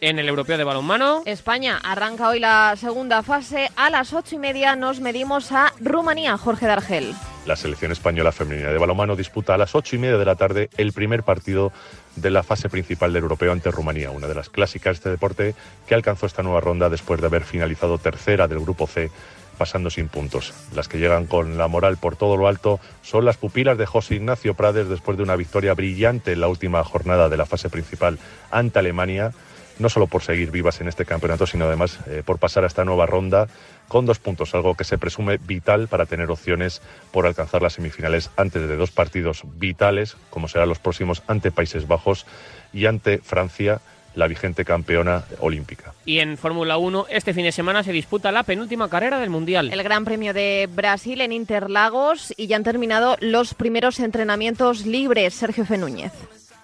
[0.00, 1.22] En el europeo de balonmano.
[1.24, 3.68] España arranca hoy la segunda fase.
[3.74, 7.14] A las ocho y media nos medimos a Rumanía, Jorge Dargel.
[7.46, 10.70] La selección española femenina de balonmano disputa a las ocho y media de la tarde
[10.76, 11.72] el primer partido
[12.20, 15.54] de la fase principal del europeo ante Rumanía, una de las clásicas de este deporte
[15.86, 19.10] que alcanzó esta nueva ronda después de haber finalizado tercera del grupo C
[19.58, 20.54] pasando sin puntos.
[20.74, 24.14] Las que llegan con la moral por todo lo alto son las pupilas de José
[24.14, 28.18] Ignacio Prades después de una victoria brillante en la última jornada de la fase principal
[28.50, 29.32] ante Alemania
[29.78, 32.84] no solo por seguir vivas en este campeonato, sino además eh, por pasar a esta
[32.84, 33.48] nueva ronda
[33.88, 36.80] con dos puntos, algo que se presume vital para tener opciones
[37.10, 41.88] por alcanzar las semifinales antes de dos partidos vitales, como serán los próximos ante Países
[41.88, 42.26] Bajos
[42.72, 43.80] y ante Francia
[44.14, 45.94] la vigente campeona olímpica.
[46.04, 49.72] Y en Fórmula 1, este fin de semana se disputa la penúltima carrera del Mundial.
[49.72, 55.34] El Gran Premio de Brasil en Interlagos y ya han terminado los primeros entrenamientos libres.
[55.34, 56.12] Sergio Fenúñez.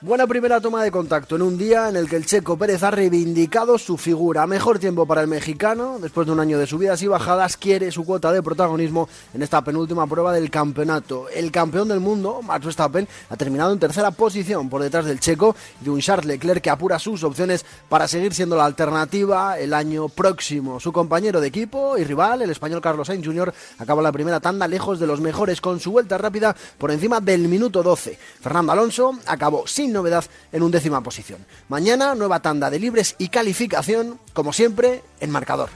[0.05, 2.90] Buena primera toma de contacto en un día en el que el checo Pérez ha
[2.90, 4.46] reivindicado su figura.
[4.46, 5.96] Mejor tiempo para el mexicano.
[5.98, 9.64] Después de un año de subidas y bajadas, quiere su cuota de protagonismo en esta
[9.64, 11.30] penúltima prueba del campeonato.
[11.30, 15.57] El campeón del mundo, Max Verstappen, ha terminado en tercera posición por detrás del checo
[15.80, 19.72] y de un Charles Leclerc que apura sus opciones para seguir siendo la alternativa el
[19.72, 20.80] año próximo.
[20.80, 24.68] Su compañero de equipo y rival, el español Carlos Sainz Jr., acaba la primera tanda
[24.68, 28.18] lejos de los mejores con su vuelta rápida por encima del minuto 12.
[28.42, 31.45] Fernando Alonso acabó sin novedad en undécima posición.
[31.68, 35.70] Mañana nueva tanda de libres y calificación, como siempre, en marcador.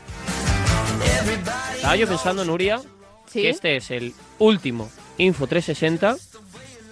[1.76, 2.80] Estaba yo pensando, Nuria,
[3.32, 6.16] que este es el último Info 360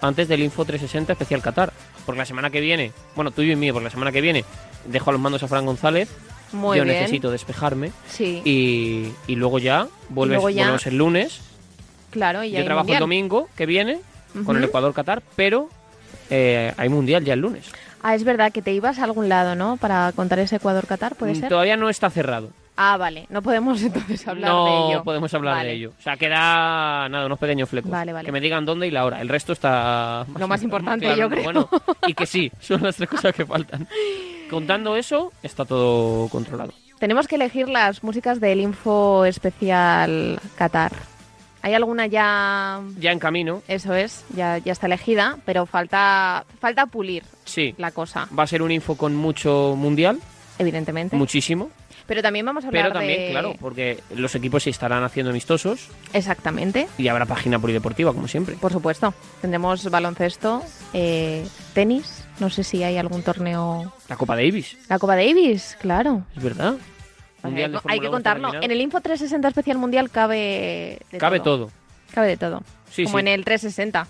[0.01, 1.73] antes del Info 360 especial Qatar.
[2.05, 4.45] Porque la semana que viene, bueno, tuyo y mío, porque la semana que viene
[4.87, 6.09] dejo a los mandos a Fran González.
[6.53, 6.97] Muy yo bien.
[6.97, 7.91] necesito despejarme.
[8.09, 8.41] Sí.
[8.45, 11.41] Y, y luego ya vuelves, luego ya- volvemos el lunes.
[12.11, 12.99] Claro, y ya Yo trabajo mundial.
[12.99, 14.01] el domingo que viene
[14.45, 14.69] con el Ujú.
[14.71, 15.69] Ecuador-Qatar, pero
[16.31, 17.71] eh, hay mundial ya el lunes.
[18.03, 19.77] Ah, es verdad que te ibas a algún lado, ¿no?
[19.79, 21.49] Para contar ese Ecuador-Qatar, ¿puede Mm, ser?
[21.49, 22.51] Todavía no está cerrado.
[22.77, 23.27] Ah, vale.
[23.31, 25.03] No podemos entonces hablar no de ello.
[25.05, 25.69] podemos hablar Vale.
[25.71, 25.93] de ello.
[25.99, 27.91] O sea, queda nada, unos pequeños flecos.
[27.91, 28.27] Vale, vale.
[28.27, 29.21] Que me digan dónde y la hora.
[29.23, 30.27] El resto está...
[30.39, 31.43] Lo más importante, claro, yo creo.
[31.45, 31.69] Bueno,
[32.07, 33.89] y que sí, son las tres cosas que faltan.
[34.51, 36.73] Contando eso, está todo controlado.
[37.01, 40.93] Tenemos que elegir las músicas del Info Especial Qatar.
[41.67, 42.81] ¿Hay alguna ya...?
[43.01, 43.61] Ya en camino.
[43.67, 47.75] Eso es, ya, ya está elegida, pero falta, falta pulir Sí.
[47.77, 50.21] la cosa, Va a ser un info con mucho mundial,
[50.61, 51.17] evidentemente.
[51.17, 51.71] muchísimo.
[52.07, 53.31] Pero también vamos a hablar Pero también, de...
[53.33, 58.55] claro, porque los equipos se estarán haciendo amistosos Exactamente, y habrá página polideportiva, como siempre.
[58.61, 59.13] por supuesto.
[59.41, 60.63] Tendremos baloncesto,
[60.93, 61.45] eh,
[61.75, 63.93] tenis, no sé si hay algún torneo...
[64.09, 66.23] La Copa Davis, La Copa Davis, claro.
[66.37, 66.77] es verdad.
[67.47, 68.63] Mundial de hay, que 1 está contarlo.
[68.63, 71.67] En el Info 360 Especial Mundial cabe de Cabe todo.
[71.67, 71.71] todo.
[72.15, 72.63] Cabe de todo.
[72.91, 73.21] Sí, Como sí.
[73.21, 74.07] en el 360.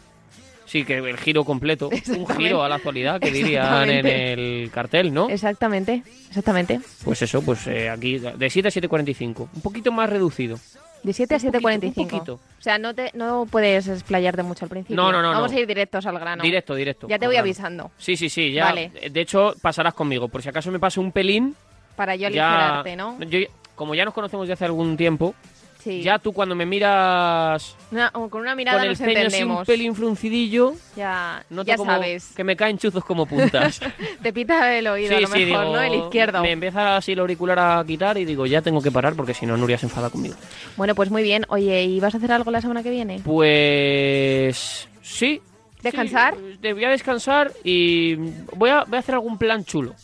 [0.67, 1.89] Sí, que el giro completo.
[2.09, 5.29] Un giro a la actualidad que dirían en el cartel, ¿no?
[5.31, 6.81] Exactamente, exactamente.
[7.05, 9.49] Pues eso, pues eh, aquí de 7 a 7.45.
[9.55, 10.59] Un poquito más reducido.
[11.05, 11.87] De 7 a Un poquito, 7.45.
[11.87, 12.35] un poquito.
[12.35, 14.97] O sea, no, te, no puedes explayarte mucho al principio.
[14.97, 15.57] No, no, no, Vamos no.
[15.57, 16.43] a ir directos al grano.
[16.43, 17.07] Directo, directo.
[17.07, 17.45] Ya te voy grano.
[17.45, 17.91] avisando.
[17.97, 18.51] Sí, sí, sí.
[18.53, 18.91] Ya, Vale.
[19.09, 20.27] De hecho, pasarás conmigo.
[20.27, 21.55] Por si acaso me paso un pelín.
[21.97, 22.49] Para yo ya,
[22.83, 23.19] aligerarte, ¿no?
[23.25, 23.41] yo-
[23.75, 25.35] como ya nos conocemos de hace algún tiempo,
[25.79, 26.03] Sí.
[26.03, 29.65] ya tú cuando me miras Una- con una mirada con el nos ceño así un
[29.65, 32.33] pelín fruncidillo, Ya, noto ya como sabes.
[32.35, 33.81] que me caen chuzos como puntas.
[34.23, 35.81] Te pita el oído, a lo mejor, digo, ¿no?
[35.81, 36.43] El izquierdo.
[36.43, 39.47] Me empieza así el auricular a quitar y digo, ya tengo que parar porque si
[39.47, 40.35] no Nuria se enfada conmigo.
[40.77, 41.45] Bueno, pues muy bien.
[41.51, 43.21] Oye, ¿y vas a hacer algo la semana que viene?
[43.25, 45.41] Pues sí.
[45.83, 46.35] ¿Descansar?
[46.61, 48.17] te voy a descansar y
[48.57, 49.95] voy a, voy a hacer algún plan chulo.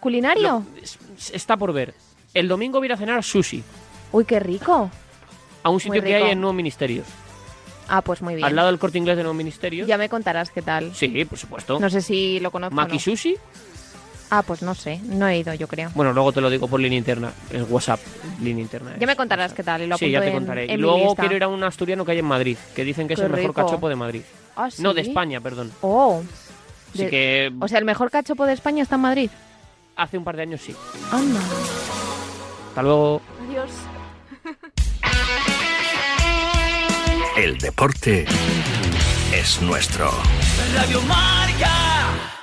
[0.00, 0.64] ¿Culinario?
[1.32, 1.94] Está por ver.
[2.34, 3.62] El domingo voy a ir a cenar sushi
[4.12, 4.90] Uy, qué rico.
[5.62, 7.02] a un sitio que hay en Nuevo Ministerio.
[7.88, 8.44] Ah, pues muy bien.
[8.46, 9.86] Al lado del corte inglés de Nuevo Ministerio.
[9.86, 10.94] Ya me contarás qué tal.
[10.94, 11.78] Sí, por supuesto.
[11.78, 12.74] No sé si lo conozco.
[12.74, 13.00] o Maki no.
[13.00, 13.36] Sushi.
[14.28, 14.98] Ah, pues no sé.
[15.04, 15.90] No he ido, yo creo.
[15.94, 17.32] Bueno, luego te lo digo por línea interna.
[17.52, 18.00] Es WhatsApp,
[18.42, 18.96] línea interna.
[18.98, 20.64] Ya me contarás qué tal y lo sí, ya te en- contaré.
[20.64, 23.14] en y luego quiero ir a un asturiano que hay en Madrid, que dicen que
[23.14, 24.22] es el mejor cachopo de Madrid.
[24.56, 25.02] Ah, No, de.
[25.02, 25.70] España, perdón.
[25.80, 26.22] Oh.
[26.92, 29.30] Así que O sea, el mejor cachopo de España está en Madrid.
[29.96, 30.74] Hace un par de años sí.
[31.10, 31.40] Anda.
[32.68, 33.22] Hasta luego.
[33.48, 33.70] Adiós.
[37.36, 38.26] El deporte
[39.32, 40.10] es nuestro.
[40.74, 42.35] Radio Marca.